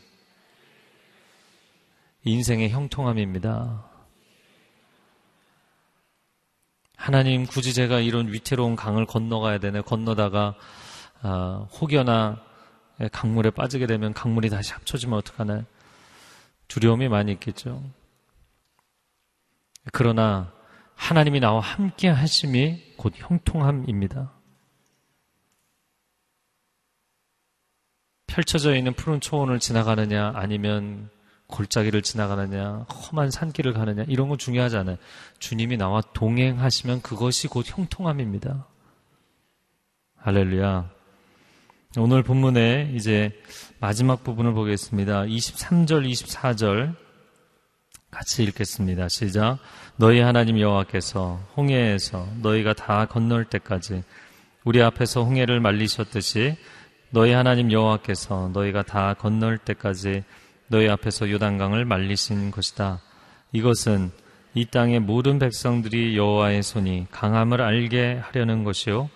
인생의 2.23 2.69
형통함입니다. 2.69 3.85
하나님 6.95 7.45
굳이 7.45 7.73
제가 7.73 7.99
이런 7.99 8.33
위태로운 8.33 8.75
강을 8.75 9.05
건너가야 9.05 9.59
되네. 9.59 9.81
건너다가 9.81 10.55
아, 11.21 11.67
혹여나 11.79 12.43
강물에 13.11 13.51
빠지게 13.51 13.85
되면 13.85 14.13
강물이 14.13 14.49
다시 14.49 14.73
합쳐지면 14.73 15.17
어떡하나 15.19 15.63
두려움이 16.67 17.07
많이 17.07 17.31
있겠죠. 17.33 17.83
그러나 19.93 20.51
하나님이 20.97 21.39
나와 21.39 21.61
함께 21.61 22.09
하심이 22.09 22.95
곧 22.97 23.13
형통함입니다. 23.15 24.33
펼쳐져 28.25 28.75
있는 28.75 28.93
푸른 28.93 29.21
초원을 29.21 29.59
지나가느냐 29.59 30.33
아니면 30.35 31.09
골짜기를 31.47 32.01
지나가느냐 32.01 32.85
험한 32.89 33.31
산길을 33.31 33.73
가느냐 33.73 34.03
이런 34.07 34.27
건 34.27 34.37
중요하지 34.37 34.75
않아요. 34.77 34.97
주님이 35.39 35.77
나와 35.77 36.01
동행하시면 36.01 37.03
그것이 37.03 37.47
곧 37.47 37.65
형통함입니다. 37.67 38.67
할렐루야. 40.17 40.89
오늘 41.99 42.21
본문에 42.21 42.91
이제 42.95 43.31
마지막 43.79 44.23
부분을 44.23 44.53
보겠습니다. 44.53 45.21
23절, 45.23 46.09
24절 46.11 46.95
같이 48.11 48.43
읽겠습니다. 48.43 49.09
시작. 49.09 49.59
너희 49.99 50.19
하나님 50.19 50.59
여호와께서 50.59 51.39
홍해에서 51.57 52.27
너희가 52.43 52.73
다 52.73 53.05
건널 53.05 53.45
때까지 53.45 54.03
우리 54.63 54.83
앞에서 54.83 55.23
홍해를 55.23 55.59
말리셨듯이 55.59 56.55
너희 57.09 57.31
하나님 57.31 57.71
여호와께서 57.71 58.51
너희가 58.53 58.83
다 58.83 59.15
건널 59.15 59.57
때까지 59.57 60.23
너희 60.67 60.87
앞에서 60.87 61.31
요단강을 61.31 61.85
말리신 61.85 62.51
것이다. 62.51 63.01
이것은 63.53 64.11
이 64.53 64.65
땅의 64.65 64.99
모든 64.99 65.39
백성들이 65.39 66.15
여호와의 66.15 66.61
손이 66.61 67.07
강함을 67.09 67.61
알게 67.61 68.19
하려는 68.21 68.63
것이요 68.63 69.09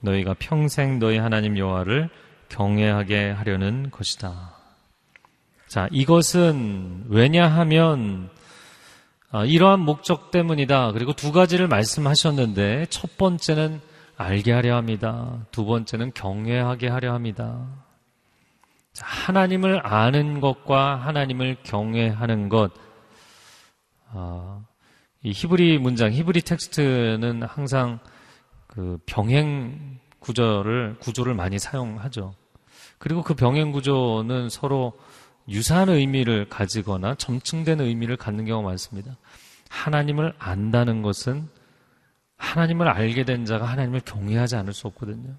너희가 0.00 0.36
평생 0.38 1.00
너희 1.00 1.18
하나님 1.18 1.58
여호와를 1.58 2.10
경외하게 2.48 3.30
하려는 3.30 3.90
것이다. 3.90 4.52
자, 5.66 5.88
이것은 5.90 7.06
왜냐하면 7.08 8.30
아, 9.30 9.44
이러한 9.44 9.80
목적 9.80 10.30
때문이다. 10.30 10.92
그리고 10.92 11.12
두 11.12 11.32
가지를 11.32 11.68
말씀하셨는데 11.68 12.86
첫 12.88 13.18
번째는 13.18 13.80
알게 14.16 14.52
하려 14.52 14.74
합니다. 14.74 15.44
두 15.50 15.66
번째는 15.66 16.12
경외하게 16.14 16.88
하려 16.88 17.12
합니다. 17.12 17.66
하나님을 18.98 19.86
아는 19.86 20.40
것과 20.40 20.96
하나님을 20.96 21.58
경외하는 21.62 22.48
것. 22.48 22.72
아, 24.10 24.60
이 25.22 25.32
히브리 25.32 25.78
문장, 25.78 26.10
히브리 26.10 26.40
텍스트는 26.40 27.42
항상 27.42 27.98
그 28.66 28.98
병행 29.04 29.98
구조를 30.20 30.96
구조를 31.00 31.34
많이 31.34 31.58
사용하죠. 31.58 32.34
그리고 32.98 33.22
그 33.22 33.34
병행 33.34 33.72
구조는 33.72 34.48
서로 34.48 34.98
유사한 35.48 35.88
의미를 35.88 36.48
가지거나 36.48 37.14
점층된 37.14 37.80
의미를 37.80 38.16
갖는 38.16 38.44
경우가 38.44 38.68
많습니다. 38.68 39.16
하나님을 39.68 40.34
안다는 40.38 41.02
것은 41.02 41.48
하나님을 42.36 42.88
알게 42.88 43.24
된 43.24 43.44
자가 43.44 43.64
하나님을 43.64 44.00
경외하지 44.00 44.56
않을 44.56 44.72
수 44.72 44.86
없거든요. 44.88 45.34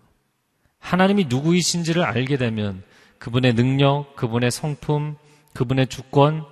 하나님이 0.80 1.26
누구이신지를 1.26 2.04
알게 2.04 2.38
되면 2.38 2.84
그분의 3.20 3.54
능력, 3.54 4.16
그분의 4.16 4.52
성품, 4.52 5.18
그분의 5.54 5.88
주권, 5.88 6.46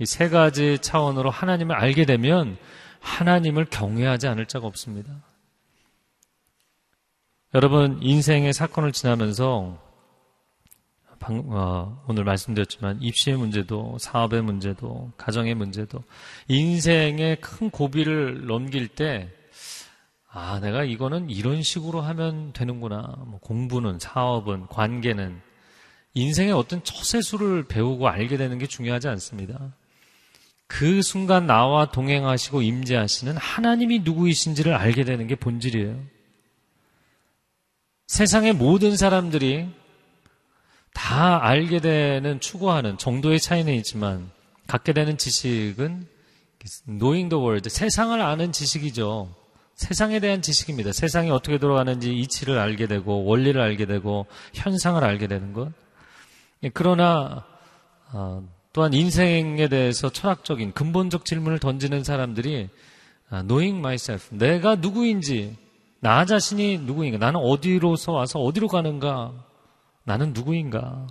이 0.00 0.04
세 0.04 0.28
가지 0.28 0.78
차원으로 0.78 1.30
하나님을 1.30 1.74
알게 1.74 2.04
되면 2.04 2.56
하나님을 3.00 3.64
경외하지 3.64 4.28
않을 4.28 4.46
자가 4.46 4.66
없습니다. 4.66 5.12
여러분, 7.54 7.98
인생의 8.00 8.52
사건을 8.52 8.92
지나면서 8.92 9.78
방, 11.18 11.44
어, 11.48 12.02
오늘 12.06 12.24
말씀드렸지만 12.24 12.98
입시의 13.02 13.36
문제도 13.36 13.96
사업의 13.98 14.42
문제도 14.42 15.10
가정의 15.16 15.54
문제도 15.54 16.02
인생의 16.48 17.40
큰 17.40 17.70
고비를 17.70 18.46
넘길 18.46 18.88
때 18.88 19.30
아, 20.30 20.60
내가 20.60 20.84
이거는 20.84 21.30
이런 21.30 21.62
식으로 21.62 22.00
하면 22.00 22.52
되는구나. 22.52 23.24
뭐 23.26 23.40
공부는, 23.40 23.98
사업은, 23.98 24.66
관계는 24.66 25.40
인생의 26.14 26.52
어떤 26.52 26.82
처세수를 26.84 27.64
배우고 27.64 28.08
알게 28.08 28.36
되는 28.36 28.58
게 28.58 28.66
중요하지 28.66 29.08
않습니다. 29.08 29.72
그 30.66 31.00
순간 31.00 31.46
나와 31.46 31.90
동행하시고 31.90 32.60
임재하시는 32.60 33.36
하나님이 33.36 34.00
누구이신지를 34.00 34.74
알게 34.74 35.04
되는 35.04 35.26
게 35.26 35.34
본질이에요. 35.34 35.98
세상의 38.06 38.52
모든 38.52 38.96
사람들이 38.96 39.68
다 40.92 41.44
알게 41.44 41.80
되는 41.80 42.40
추구하는 42.40 42.98
정도의 42.98 43.40
차이는 43.40 43.74
있지만 43.74 44.30
갖게 44.66 44.92
되는 44.92 45.16
지식은 45.16 46.06
knowing 46.86 47.30
the 47.30 47.42
world, 47.42 47.68
세상을 47.68 48.20
아는 48.20 48.52
지식이죠. 48.52 49.34
세상에 49.74 50.18
대한 50.18 50.42
지식입니다. 50.42 50.92
세상이 50.92 51.30
어떻게 51.30 51.58
돌아가는지 51.58 52.12
이치를 52.14 52.58
알게 52.58 52.86
되고 52.86 53.24
원리를 53.24 53.60
알게 53.60 53.86
되고 53.86 54.26
현상을 54.54 55.02
알게 55.02 55.28
되는 55.28 55.52
것. 55.52 55.72
예, 56.64 56.70
그러나 56.74 57.44
어, 58.12 58.42
또한 58.72 58.92
인생에 58.92 59.68
대해서 59.68 60.10
철학적인 60.10 60.72
근본적 60.72 61.24
질문을 61.24 61.60
던지는 61.60 62.02
사람들이 62.02 62.68
아, 63.30 63.42
knowing 63.42 63.78
myself, 63.78 64.34
내가 64.34 64.76
누구인지, 64.76 65.56
나 66.00 66.24
자신이 66.24 66.78
누구인가, 66.78 67.18
나는 67.18 67.40
어디로서 67.40 68.12
와서 68.12 68.40
어디로 68.40 68.68
가는가, 68.68 69.32
나는 70.08 70.32
누구인가. 70.32 71.06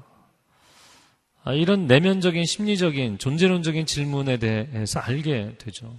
아, 1.44 1.54
이런 1.54 1.86
내면적인 1.86 2.46
심리적인 2.46 3.20
존재론적인 3.20 3.86
질문에 3.86 4.38
대해서 4.38 5.00
알게 5.00 5.56
되죠. 5.60 5.96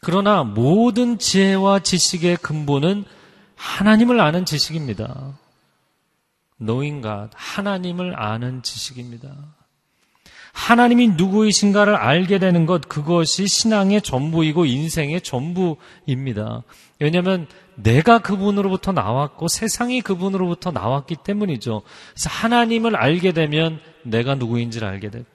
그러나 0.00 0.44
모든 0.44 1.18
지혜와 1.18 1.80
지식의 1.80 2.36
근본은 2.36 3.04
하나님을 3.56 4.20
아는 4.20 4.44
지식입니다. 4.44 5.38
knowing 6.60 7.02
God, 7.02 7.30
하나님을 7.34 8.20
아는 8.20 8.62
지식입니다. 8.62 9.34
하나님이 10.52 11.08
누구이신가를 11.08 11.96
알게 11.96 12.38
되는 12.38 12.66
것, 12.66 12.86
그것이 12.86 13.46
신앙의 13.46 14.02
전부이고 14.02 14.66
인생의 14.66 15.22
전부입니다. 15.22 16.62
왜냐하면 16.98 17.46
내가 17.76 18.18
그분으로부터 18.18 18.92
나왔고 18.92 19.48
세상이 19.48 20.00
그분으로부터 20.00 20.70
나왔기 20.70 21.16
때문이죠. 21.24 21.82
그래서 22.10 22.30
하나님을 22.30 22.96
알게 22.96 23.32
되면 23.32 23.80
내가 24.02 24.34
누구인지를 24.34 24.88
알게 24.88 25.10
되고 25.10 25.26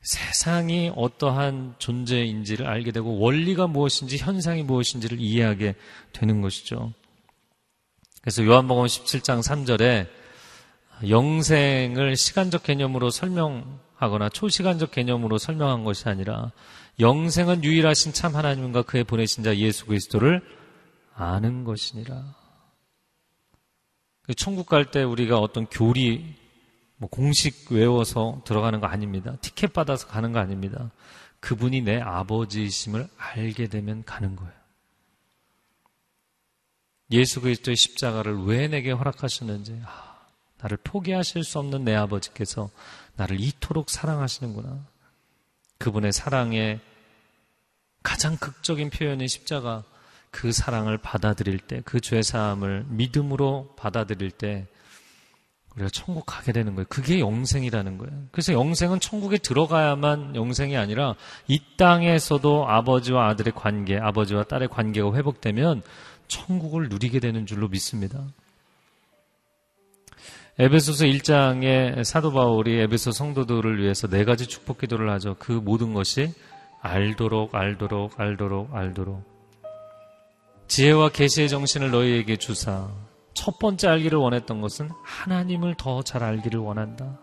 세상이 0.00 0.92
어떠한 0.96 1.74
존재인지를 1.78 2.66
알게 2.66 2.92
되고 2.92 3.18
원리가 3.18 3.66
무엇인지 3.66 4.18
현상이 4.18 4.62
무엇인지를 4.62 5.20
이해하게 5.20 5.74
되는 6.12 6.40
것이죠. 6.40 6.92
그래서 8.22 8.44
요한복음 8.44 8.84
17장 8.86 9.40
3절에 9.40 10.08
영생을 11.08 12.16
시간적 12.16 12.62
개념으로 12.62 13.10
설명하거나 13.10 14.30
초시간적 14.30 14.90
개념으로 14.90 15.38
설명한 15.38 15.84
것이 15.84 16.08
아니라 16.08 16.52
영생은 17.00 17.62
유일하신 17.64 18.12
참 18.12 18.34
하나님과 18.34 18.82
그의 18.82 19.04
보내신 19.04 19.44
자 19.44 19.56
예수 19.56 19.86
그리스도를 19.86 20.42
아는 21.14 21.64
것이니라. 21.64 22.34
그 24.22 24.34
천국 24.34 24.66
갈 24.66 24.90
때 24.90 25.02
우리가 25.02 25.38
어떤 25.38 25.66
교리 25.66 26.34
뭐 26.96 27.08
공식 27.08 27.70
외워서 27.70 28.42
들어가는 28.44 28.80
거 28.80 28.86
아닙니다. 28.86 29.36
티켓 29.40 29.72
받아서 29.72 30.06
가는 30.08 30.32
거 30.32 30.40
아닙니다. 30.40 30.90
그분이 31.40 31.82
내 31.82 32.00
아버지이심을 32.00 33.08
알게 33.16 33.68
되면 33.68 34.04
가는 34.04 34.34
거예요. 34.34 34.52
예수 37.12 37.40
그리스도의 37.40 37.76
십자가를 37.76 38.42
왜 38.44 38.68
내게 38.68 38.90
허락하셨는지, 38.90 39.80
아, 39.84 40.18
나를 40.60 40.76
포기하실 40.78 41.44
수 41.44 41.58
없는 41.60 41.84
내 41.84 41.94
아버지께서 41.94 42.70
나를 43.16 43.40
이토록 43.40 43.88
사랑하시는구나. 43.88 44.84
그분의 45.78 46.12
사랑의 46.12 46.80
가장 48.02 48.36
극적인 48.36 48.90
표현인 48.90 49.28
십자가, 49.28 49.84
그 50.30 50.52
사랑을 50.52 50.98
받아들일 50.98 51.58
때, 51.58 51.82
그 51.84 52.00
죄사함을 52.00 52.86
믿음으로 52.88 53.74
받아들일 53.76 54.30
때, 54.30 54.66
우리가 55.74 55.90
천국 55.90 56.24
가게 56.26 56.52
되는 56.52 56.74
거예요. 56.74 56.86
그게 56.88 57.20
영생이라는 57.20 57.98
거예요. 57.98 58.12
그래서 58.32 58.52
영생은 58.52 58.98
천국에 59.00 59.38
들어가야만 59.38 60.34
영생이 60.34 60.76
아니라 60.76 61.14
이 61.46 61.60
땅에서도 61.76 62.68
아버지와 62.68 63.28
아들의 63.28 63.52
관계, 63.54 63.96
아버지와 63.96 64.44
딸의 64.44 64.68
관계가 64.68 65.14
회복되면 65.14 65.82
천국을 66.26 66.88
누리게 66.88 67.20
되는 67.20 67.46
줄로 67.46 67.68
믿습니다. 67.68 68.26
에베소서 70.60 71.04
1장에 71.04 72.02
사도 72.02 72.32
바울이 72.32 72.80
에베소 72.80 73.12
성도들을 73.12 73.80
위해서 73.80 74.08
네 74.08 74.24
가지 74.24 74.48
축복 74.48 74.78
기도를 74.78 75.08
하죠. 75.12 75.36
그 75.38 75.52
모든 75.52 75.94
것이 75.94 76.32
알도록 76.80 77.54
알도록 77.54 78.18
알도록 78.18 78.74
알도록 78.74 79.22
지혜와 80.66 81.10
계시의 81.10 81.48
정신을 81.48 81.92
너희에게 81.92 82.36
주사 82.36 82.88
첫 83.34 83.60
번째 83.60 83.86
알기를 83.86 84.18
원했던 84.18 84.60
것은 84.60 84.90
하나님을 85.04 85.76
더 85.76 86.02
잘 86.02 86.24
알기를 86.24 86.58
원한다. 86.58 87.20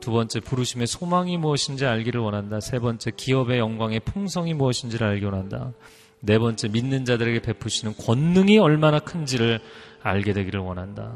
두 0.00 0.10
번째 0.10 0.40
부르심의 0.40 0.88
소망이 0.88 1.36
무엇인지 1.38 1.86
알기를 1.86 2.20
원한다. 2.20 2.58
세 2.58 2.80
번째 2.80 3.12
기업의 3.16 3.60
영광의 3.60 4.00
풍성이 4.00 4.52
무엇인지를 4.52 5.06
알기 5.06 5.24
원한다. 5.26 5.72
네 6.18 6.40
번째 6.40 6.68
믿는 6.68 7.04
자들에게 7.04 7.40
베푸시는 7.42 7.94
권능이 7.98 8.58
얼마나 8.58 8.98
큰지를 8.98 9.60
알게 10.02 10.32
되기를 10.32 10.58
원한다. 10.58 11.12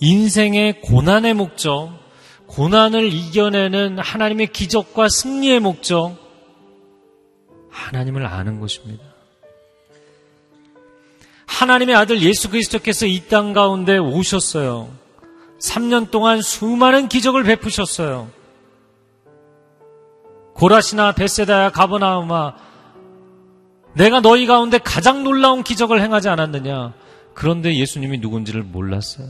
인생의 0.00 0.80
고난의 0.82 1.34
목적, 1.34 1.92
고난을 2.46 3.12
이겨내는 3.12 3.98
하나님의 3.98 4.48
기적과 4.48 5.08
승리의 5.08 5.60
목적, 5.60 6.16
하나님을 7.70 8.26
아는 8.26 8.60
것입니다. 8.60 9.04
하나님의 11.46 11.94
아들 11.94 12.20
예수 12.22 12.50
그리스도께서 12.50 13.06
이 13.06 13.28
땅 13.28 13.52
가운데 13.52 13.96
오셨어요. 13.98 14.90
3년 15.60 16.10
동안 16.10 16.42
수많은 16.42 17.08
기적을 17.08 17.44
베푸셨어요. 17.44 18.28
고라시나 20.54 21.12
베세다야 21.12 21.70
가버나우마 21.70 22.54
내가 23.94 24.20
너희 24.20 24.46
가운데 24.46 24.78
가장 24.78 25.24
놀라운 25.24 25.62
기적을 25.62 26.00
행하지 26.00 26.28
않았느냐? 26.28 26.94
그런데 27.34 27.74
예수님이 27.76 28.18
누군지를 28.18 28.62
몰랐어요. 28.62 29.26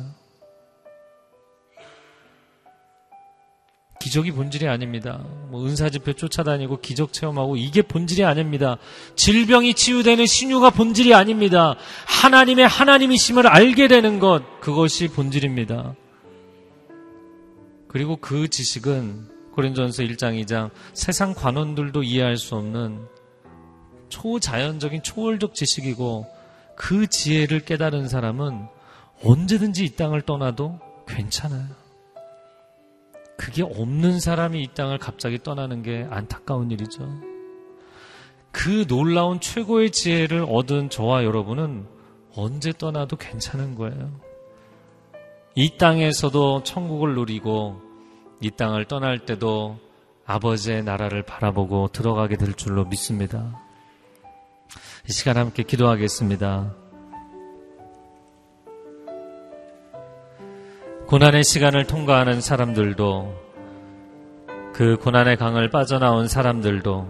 기적이 4.04 4.32
본질이 4.32 4.68
아닙니다. 4.68 5.24
뭐 5.48 5.64
은사 5.64 5.88
집회 5.88 6.12
쫓아다니고 6.12 6.80
기적 6.82 7.14
체험하고 7.14 7.56
이게 7.56 7.80
본질이 7.80 8.22
아닙니다. 8.22 8.76
질병이 9.16 9.72
치유되는 9.72 10.26
신유가 10.26 10.68
본질이 10.68 11.14
아닙니다. 11.14 11.74
하나님의 12.06 12.68
하나님이심을 12.68 13.46
알게 13.46 13.88
되는 13.88 14.18
것 14.18 14.60
그것이 14.60 15.08
본질입니다. 15.08 15.94
그리고 17.88 18.16
그 18.16 18.48
지식은 18.48 19.30
고린전서 19.52 20.02
1장 20.02 20.38
2장 20.44 20.70
세상 20.92 21.32
관원들도 21.32 22.02
이해할 22.02 22.36
수 22.36 22.56
없는 22.56 23.06
초자연적인 24.10 25.02
초월적 25.02 25.54
지식이고 25.54 26.26
그 26.76 27.06
지혜를 27.06 27.60
깨달은 27.60 28.10
사람은 28.10 28.66
언제든지 29.24 29.86
이 29.86 29.96
땅을 29.96 30.20
떠나도 30.22 30.78
괜찮아요. 31.08 31.83
그게 33.36 33.62
없는 33.62 34.20
사람이 34.20 34.62
이 34.62 34.68
땅을 34.74 34.98
갑자기 34.98 35.42
떠나는 35.42 35.82
게 35.82 36.06
안타까운 36.10 36.70
일이죠. 36.70 37.08
그 38.52 38.86
놀라운 38.86 39.40
최고의 39.40 39.90
지혜를 39.90 40.46
얻은 40.48 40.90
저와 40.90 41.24
여러분은 41.24 41.86
언제 42.36 42.72
떠나도 42.72 43.16
괜찮은 43.16 43.74
거예요. 43.74 44.12
이 45.56 45.76
땅에서도 45.76 46.62
천국을 46.62 47.14
누리고 47.14 47.80
이 48.40 48.50
땅을 48.50 48.86
떠날 48.86 49.24
때도 49.24 49.78
아버지의 50.26 50.84
나라를 50.84 51.22
바라보고 51.22 51.88
들어가게 51.88 52.36
될 52.36 52.54
줄로 52.54 52.84
믿습니다. 52.84 53.60
이 55.08 55.12
시간 55.12 55.36
함께 55.36 55.62
기도하겠습니다. 55.62 56.83
고난의 61.06 61.44
시간을 61.44 61.86
통과하는 61.86 62.40
사람들도 62.40 63.44
그 64.72 64.96
고난의 64.96 65.36
강을 65.36 65.68
빠져나온 65.68 66.28
사람들도 66.28 67.06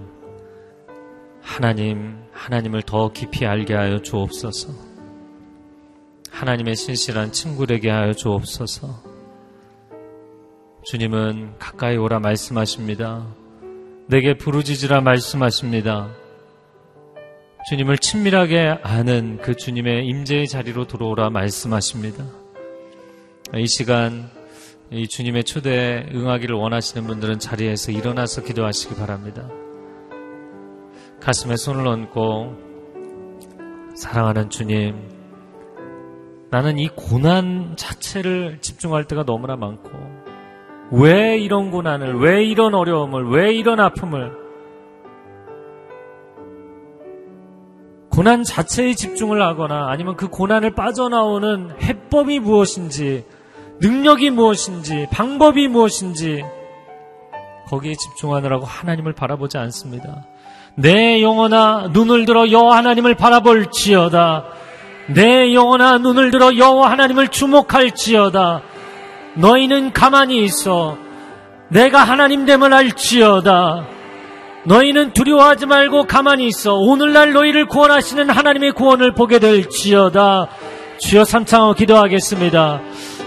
하나님, 1.41 2.17
하나님을 2.33 2.83
더 2.83 3.13
깊이 3.13 3.47
알게 3.47 3.73
하여 3.73 4.03
주옵소서. 4.03 4.73
하나님의 6.29 6.75
신실한 6.75 7.31
친구 7.31 7.69
되게 7.69 7.89
하여 7.89 8.13
주옵소서. 8.13 8.89
주님은 10.83 11.59
가까이 11.61 11.97
오라 11.97 12.19
말씀하십니다. 12.19 13.29
내게 14.09 14.37
부르짖으라 14.37 15.03
말씀하십니다. 15.03 16.11
주님을 17.71 17.99
친밀하게 17.99 18.81
아는 18.83 19.39
그 19.41 19.55
주님의 19.55 20.05
임재의 20.09 20.49
자리로 20.49 20.89
들어오라 20.89 21.31
말씀하십니다. 21.31 22.44
이 23.53 23.67
시간 23.69 24.31
이 24.91 25.07
주님의 25.07 25.45
초대에 25.45 26.09
응하기를 26.13 26.57
원하시는 26.57 27.07
분들은 27.07 27.39
자리에서 27.39 27.93
일어나서 27.93 28.43
기도하시기 28.43 28.95
바랍니다. 28.97 29.49
가슴에 31.21 31.57
손을 31.57 31.87
얹고 31.87 32.55
사랑하는 33.97 34.51
주님, 34.51 34.97
나는 36.51 36.79
이 36.79 36.89
고난 36.89 37.77
자체를 37.77 38.59
집중할 38.61 39.05
때가 39.05 39.25
너무나 39.25 39.57
많고, 39.57 39.91
왜 40.93 41.39
이런 41.39 41.71
고난을, 41.71 42.19
왜 42.21 42.45
이런 42.45 42.75
어려움을, 42.75 43.29
왜 43.31 43.55
이런 43.55 43.79
아픔을, 43.79 44.33
고난 48.11 48.43
자체에 48.45 48.95
집중을 48.95 49.43
하거나 49.43 49.89
아니면 49.91 50.17
그 50.17 50.29
고난을 50.29 50.75
빠져나오는 50.75 51.71
해법이 51.81 52.41
무엇인지, 52.41 53.25
능력이 53.85 54.31
무엇인지, 54.31 55.09
방법이 55.11 55.69
무엇인지, 55.69 56.43
거기에 57.69 57.95
집중하느라고 57.95 58.65
하나님을 58.65 59.13
바라보지 59.13 59.59
않습니다. 59.59 60.25
내 60.75 61.21
영혼아 61.21 61.89
눈을 61.93 62.25
들어 62.25 62.51
여호와 62.51 62.79
하나님을 62.79 63.15
바라볼지어다. 63.15 64.45
내 65.09 65.53
영혼아 65.53 65.99
눈을 65.99 66.31
들어 66.31 66.57
여호와 66.57 66.91
하나님을 66.93 67.29
주목할지어다. 67.29 68.63
너희는 69.35 69.93
가만히 69.93 70.43
있어. 70.45 70.97
내가 71.69 72.05
하나님 72.05 72.47
됨을 72.47 72.73
알지어다. 72.73 73.87
너희는 74.65 75.13
두려워하지 75.13 75.67
말고 75.67 76.07
가만히 76.07 76.47
있어. 76.47 76.75
오늘날 76.75 77.35
너희를 77.35 77.67
구원하시는 77.67 78.31
하나님의 78.31 78.73
구원을 78.73 79.13
보게 79.13 79.39
될지어다. 79.39 80.49
주여 80.99 81.25
삼창어 81.25 81.75
기도하겠습니다. 81.75 82.81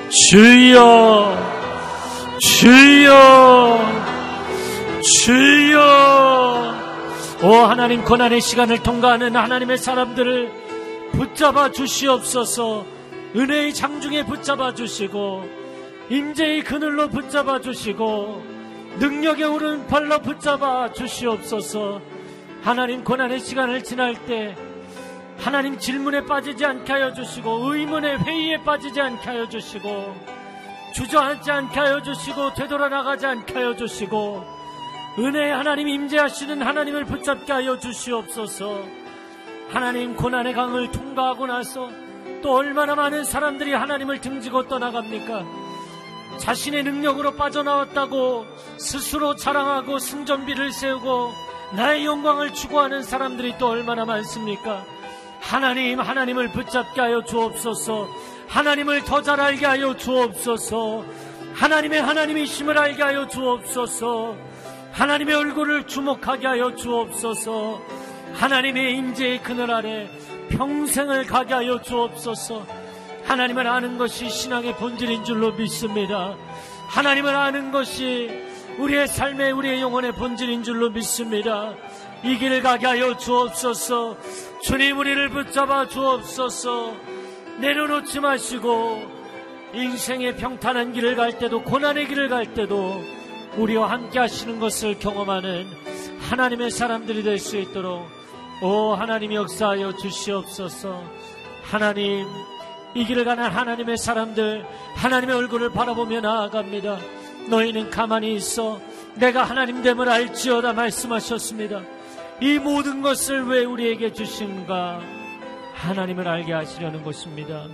주여, 0.10 1.38
주여, 2.40 3.80
주여. 5.02 6.78
오 7.44 7.54
하나님 7.54 8.04
고난의 8.04 8.42
시간을 8.42 8.82
통과하는 8.84 9.36
하나님의 9.36 9.78
사람들을 9.78 10.52
붙잡아 11.12 11.72
주시옵소서 11.72 12.86
은혜의 13.36 13.74
장중에 13.74 14.26
붙잡아 14.26 14.74
주시고 14.74 15.44
임재의 16.10 16.64
그늘로 16.64 17.10
붙잡아 17.10 17.62
주시고 17.62 18.44
능력의 19.00 19.46
오른팔로 19.46 20.20
붙잡아 20.20 20.94
주시옵소서 20.94 22.02
하나님 22.64 23.04
고난의 23.04 23.40
시간을 23.40 23.84
지날 23.84 24.16
때 24.26 24.56
하나님 25.40 25.78
질문에 25.78 26.26
빠지지 26.26 26.66
않게 26.66 26.92
하여 26.92 27.14
주시고 27.14 27.74
의문의 27.74 28.20
회의에 28.20 28.64
빠지지 28.64 29.00
않게 29.00 29.30
하여 29.30 29.48
주시고 29.48 30.16
주저앉지 30.94 31.52
않게 31.52 31.80
하여 31.80 32.02
주시고 32.02 32.54
되돌아나가지 32.56 33.26
않게 33.26 33.54
하여 33.54 33.76
주시고 33.76 34.58
은혜의 35.20 35.54
하나님 35.54 35.88
임재하시는 35.88 36.62
하나님을 36.62 37.06
붙잡게 37.06 37.52
하여 37.52 37.78
주시옵소서. 37.80 38.84
하나님 39.70 40.16
고난의 40.16 40.54
강을 40.54 40.92
통과하고 40.92 41.48
나서 41.48 41.90
또 42.42 42.56
얼마나 42.56 42.96
많은 42.96 43.24
사람들이 43.24 43.74
하나님을 43.74 44.22
등지고 44.22 44.68
떠나갑니까? 44.68 45.44
자신의 46.38 46.84
능력으로 46.84 47.36
빠져나왔다고 47.36 48.46
스스로 48.78 49.36
자랑하고 49.36 49.98
승전비를 49.98 50.72
세우고 50.72 51.34
나의 51.74 52.06
영광을 52.06 52.54
추구하는 52.54 53.02
사람들이 53.02 53.58
또 53.58 53.70
얼마나 53.70 54.06
많습니까? 54.06 54.86
하나님, 55.48 56.02
하나님을 56.02 56.52
붙잡게 56.52 57.00
하여 57.00 57.24
주옵소서. 57.24 58.10
하나님을 58.50 59.06
더 59.06 59.22
잘 59.22 59.40
알게 59.40 59.66
하여 59.66 59.96
주옵소서. 59.96 61.06
하나님의 61.54 62.02
하나님이심을 62.02 62.78
알게 62.78 63.02
하여 63.02 63.28
주옵소서. 63.30 64.36
하나님의 64.92 65.36
얼굴을 65.36 65.88
주목하게 65.88 66.48
하여 66.48 66.76
주옵소서. 66.76 67.82
하나님의 68.34 68.98
임재의 68.98 69.42
그늘 69.42 69.72
아래 69.72 70.10
평생을 70.50 71.26
가게 71.26 71.54
하여 71.54 71.82
주옵소서. 71.82 72.66
하나님을 73.24 73.68
아는 73.68 73.98
것이 73.98 74.30
신앙의 74.30 74.76
본질인 74.76 75.24
줄로 75.24 75.54
믿습니다. 75.54 76.36
하나님을 76.90 77.34
아는 77.34 77.72
것이 77.72 78.30
우리의 78.80 79.08
삶의 79.08 79.54
우리의 79.54 79.80
영혼의 79.82 80.12
본질인 80.12 80.64
줄로 80.64 80.90
믿습니다. 80.90 81.74
이 82.24 82.38
길을 82.38 82.62
가게 82.62 82.88
하여 82.88 83.16
주옵소서. 83.18 84.18
주님 84.64 84.98
우리를 84.98 85.30
붙잡아 85.30 85.88
주옵소서. 85.88 86.96
내려놓지 87.60 88.20
마시고 88.20 89.02
인생의 89.74 90.38
평탄한 90.38 90.94
길을 90.94 91.16
갈 91.16 91.38
때도 91.38 91.64
고난의 91.64 92.08
길을 92.08 92.30
갈 92.30 92.54
때도 92.54 93.02
우리와 93.58 93.90
함께 93.90 94.20
하시는 94.20 94.60
것을 94.60 95.00
경험하는 95.00 95.68
하나님의 96.30 96.72
사람들이 96.72 97.24
될 97.24 97.40
수 97.40 97.58
있도록 97.58 98.08
오 98.62 98.94
하나님 98.94 99.34
역사하여 99.34 99.96
주시옵소서 99.98 101.04
하나님 101.64 102.26
이 102.96 103.06
길을 103.06 103.26
가는 103.26 103.44
하나님의 103.44 103.98
사람들 103.98 104.66
하나님의 104.96 105.36
얼굴을 105.36 105.72
바라보며 105.72 106.22
나아갑니다 106.22 106.98
너희는 107.50 107.90
가만히 107.90 108.36
있어 108.36 108.80
내가 109.16 109.44
하나님 109.44 109.82
됨을 109.82 110.08
알지어다 110.10 110.74
말씀하셨습니다 110.74 111.82
이 112.42 112.60
모든 112.60 113.02
것을 113.02 113.48
왜 113.48 113.66
우리에게 113.66 114.14
주신가 114.14 115.02
하나님을 115.74 116.28
알게 116.28 116.54
하시려는 116.54 117.04
것입니다 117.04 117.66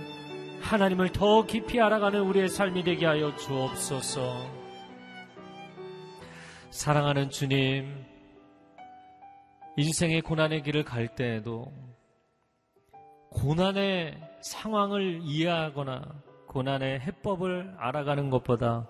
하나님을 0.64 1.12
더 1.12 1.44
깊이 1.44 1.80
알아가는 1.80 2.20
우리의 2.20 2.48
삶이 2.48 2.84
되게 2.84 3.04
하여 3.04 3.36
주옵소서. 3.36 4.64
사랑하는 6.70 7.28
주님, 7.28 8.04
인생의 9.76 10.22
고난의 10.22 10.62
길을 10.62 10.84
갈 10.84 11.14
때에도 11.14 11.70
고난의 13.30 14.18
상황을 14.40 15.20
이해하거나 15.22 16.02
고난의 16.46 17.00
해법을 17.00 17.74
알아가는 17.76 18.30
것보다 18.30 18.88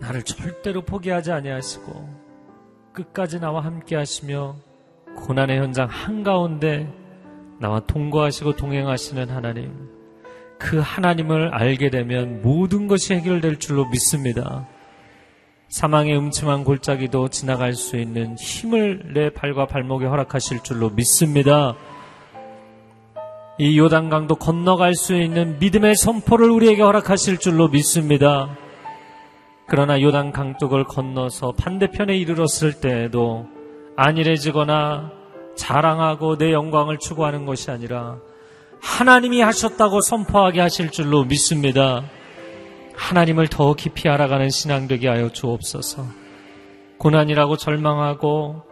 나를 0.00 0.22
절대로 0.22 0.82
포기하지 0.82 1.32
아니하시고 1.32 2.29
끝까지 2.92 3.40
나와 3.40 3.64
함께 3.64 3.96
하시며 3.96 4.56
고난의 5.16 5.58
현장 5.58 5.88
한가운데 5.88 6.92
나와 7.58 7.80
통과하시고 7.80 8.56
동행하시는 8.56 9.28
하나님 9.28 9.90
그 10.58 10.78
하나님을 10.78 11.54
알게 11.54 11.90
되면 11.90 12.42
모든 12.42 12.86
것이 12.86 13.14
해결될 13.14 13.58
줄로 13.58 13.88
믿습니다. 13.88 14.66
사망의 15.68 16.16
음침한 16.16 16.64
골짜기도 16.64 17.28
지나갈 17.28 17.74
수 17.74 17.96
있는 17.96 18.36
힘을 18.36 19.12
내 19.14 19.30
발과 19.30 19.66
발목에 19.66 20.06
허락하실 20.06 20.62
줄로 20.62 20.90
믿습니다. 20.90 21.76
이 23.58 23.78
요단강도 23.78 24.36
건너갈 24.36 24.94
수 24.94 25.14
있는 25.14 25.58
믿음의 25.58 25.94
선포를 25.94 26.50
우리에게 26.50 26.82
허락하실 26.82 27.38
줄로 27.38 27.68
믿습니다. 27.68 28.56
그러나 29.70 30.00
요단강 30.00 30.58
쪽을 30.58 30.82
건너서 30.82 31.52
반대편에 31.52 32.16
이르렀을 32.16 32.72
때에도 32.80 33.46
안일해지거나 33.96 35.12
자랑하고 35.54 36.36
내 36.38 36.52
영광을 36.52 36.98
추구하는 36.98 37.46
것이 37.46 37.70
아니라 37.70 38.18
하나님이 38.82 39.42
하셨다고 39.42 40.00
선포하게 40.00 40.60
하실 40.60 40.90
줄로 40.90 41.22
믿습니다. 41.22 42.02
하나님을 42.96 43.46
더 43.46 43.74
깊이 43.74 44.08
알아가는 44.08 44.50
신앙 44.50 44.88
되게 44.88 45.06
하여 45.06 45.28
주옵소서. 45.28 46.04
고난이라고 46.98 47.56
절망하고 47.56 48.62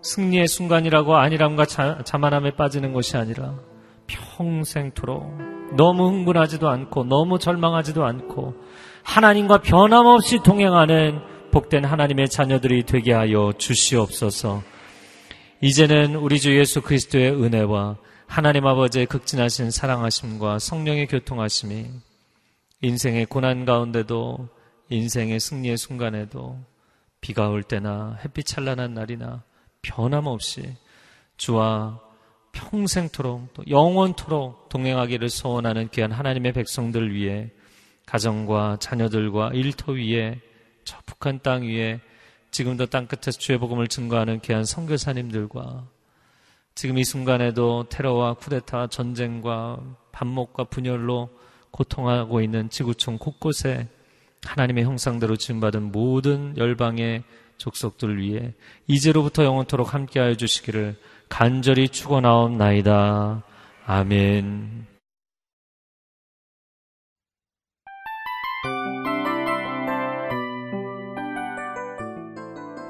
승리의 0.00 0.48
순간이라고 0.48 1.16
안일함과 1.16 1.66
자, 1.66 1.98
자만함에 2.02 2.52
빠지는 2.52 2.94
것이 2.94 3.18
아니라 3.18 3.56
평생토록 4.06 5.76
너무 5.76 6.08
흥분하지도 6.08 6.66
않고 6.66 7.04
너무 7.04 7.38
절망하지도 7.38 8.06
않고 8.06 8.54
하나님과 9.02 9.62
변함없이 9.62 10.40
동행하는 10.44 11.20
복된 11.50 11.84
하나님의 11.84 12.28
자녀들이 12.28 12.84
되게 12.84 13.12
하여 13.12 13.52
주시옵소서. 13.56 14.62
이제는 15.60 16.14
우리 16.14 16.40
주 16.40 16.56
예수 16.56 16.80
그리스도의 16.80 17.32
은혜와 17.32 17.96
하나님 18.26 18.66
아버지의 18.66 19.06
극진하신 19.06 19.70
사랑하심과 19.70 20.58
성령의 20.58 21.06
교통하심이 21.06 21.86
인생의 22.82 23.26
고난 23.26 23.64
가운데도 23.64 24.48
인생의 24.88 25.40
승리의 25.40 25.76
순간에도 25.76 26.58
비가 27.20 27.48
올 27.48 27.62
때나 27.62 28.18
햇빛 28.24 28.46
찬란한 28.46 28.94
날이나 28.94 29.42
변함없이 29.82 30.76
주와 31.36 32.00
평생토록 32.52 33.52
또 33.54 33.62
영원토록 33.68 34.68
동행하기를 34.68 35.28
소원하는 35.28 35.88
귀한 35.90 36.12
하나님의 36.12 36.52
백성들 36.52 37.14
위해 37.14 37.50
가정과 38.10 38.78
자녀들과 38.80 39.52
일터 39.54 39.92
위에 39.92 40.40
저 40.82 40.98
북한 41.06 41.38
땅 41.42 41.62
위에 41.62 42.00
지금도 42.50 42.86
땅끝에서 42.86 43.38
주의 43.38 43.56
복음을 43.56 43.86
증거하는 43.86 44.40
귀한 44.40 44.64
선교사님들과 44.64 45.86
지금 46.74 46.98
이 46.98 47.04
순간에도 47.04 47.86
테러와 47.88 48.34
쿠데타 48.34 48.88
전쟁과 48.88 49.78
반목과 50.10 50.64
분열로 50.64 51.30
고통하고 51.70 52.40
있는 52.40 52.68
지구촌 52.68 53.16
곳곳에 53.18 53.86
하나님의 54.42 54.84
형상대로 54.84 55.36
지음받은 55.36 55.92
모든 55.92 56.56
열방의 56.56 57.22
족속들 57.58 58.18
위해 58.18 58.54
이제로부터 58.88 59.44
영원토록 59.44 59.94
함께하여 59.94 60.34
주시기를 60.34 60.96
간절히 61.28 61.88
축원하옵나이다. 61.88 63.44
아멘. 63.86 64.89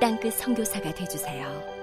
땅끝 0.00 0.32
성교사가 0.32 0.92
되주세요 0.94 1.79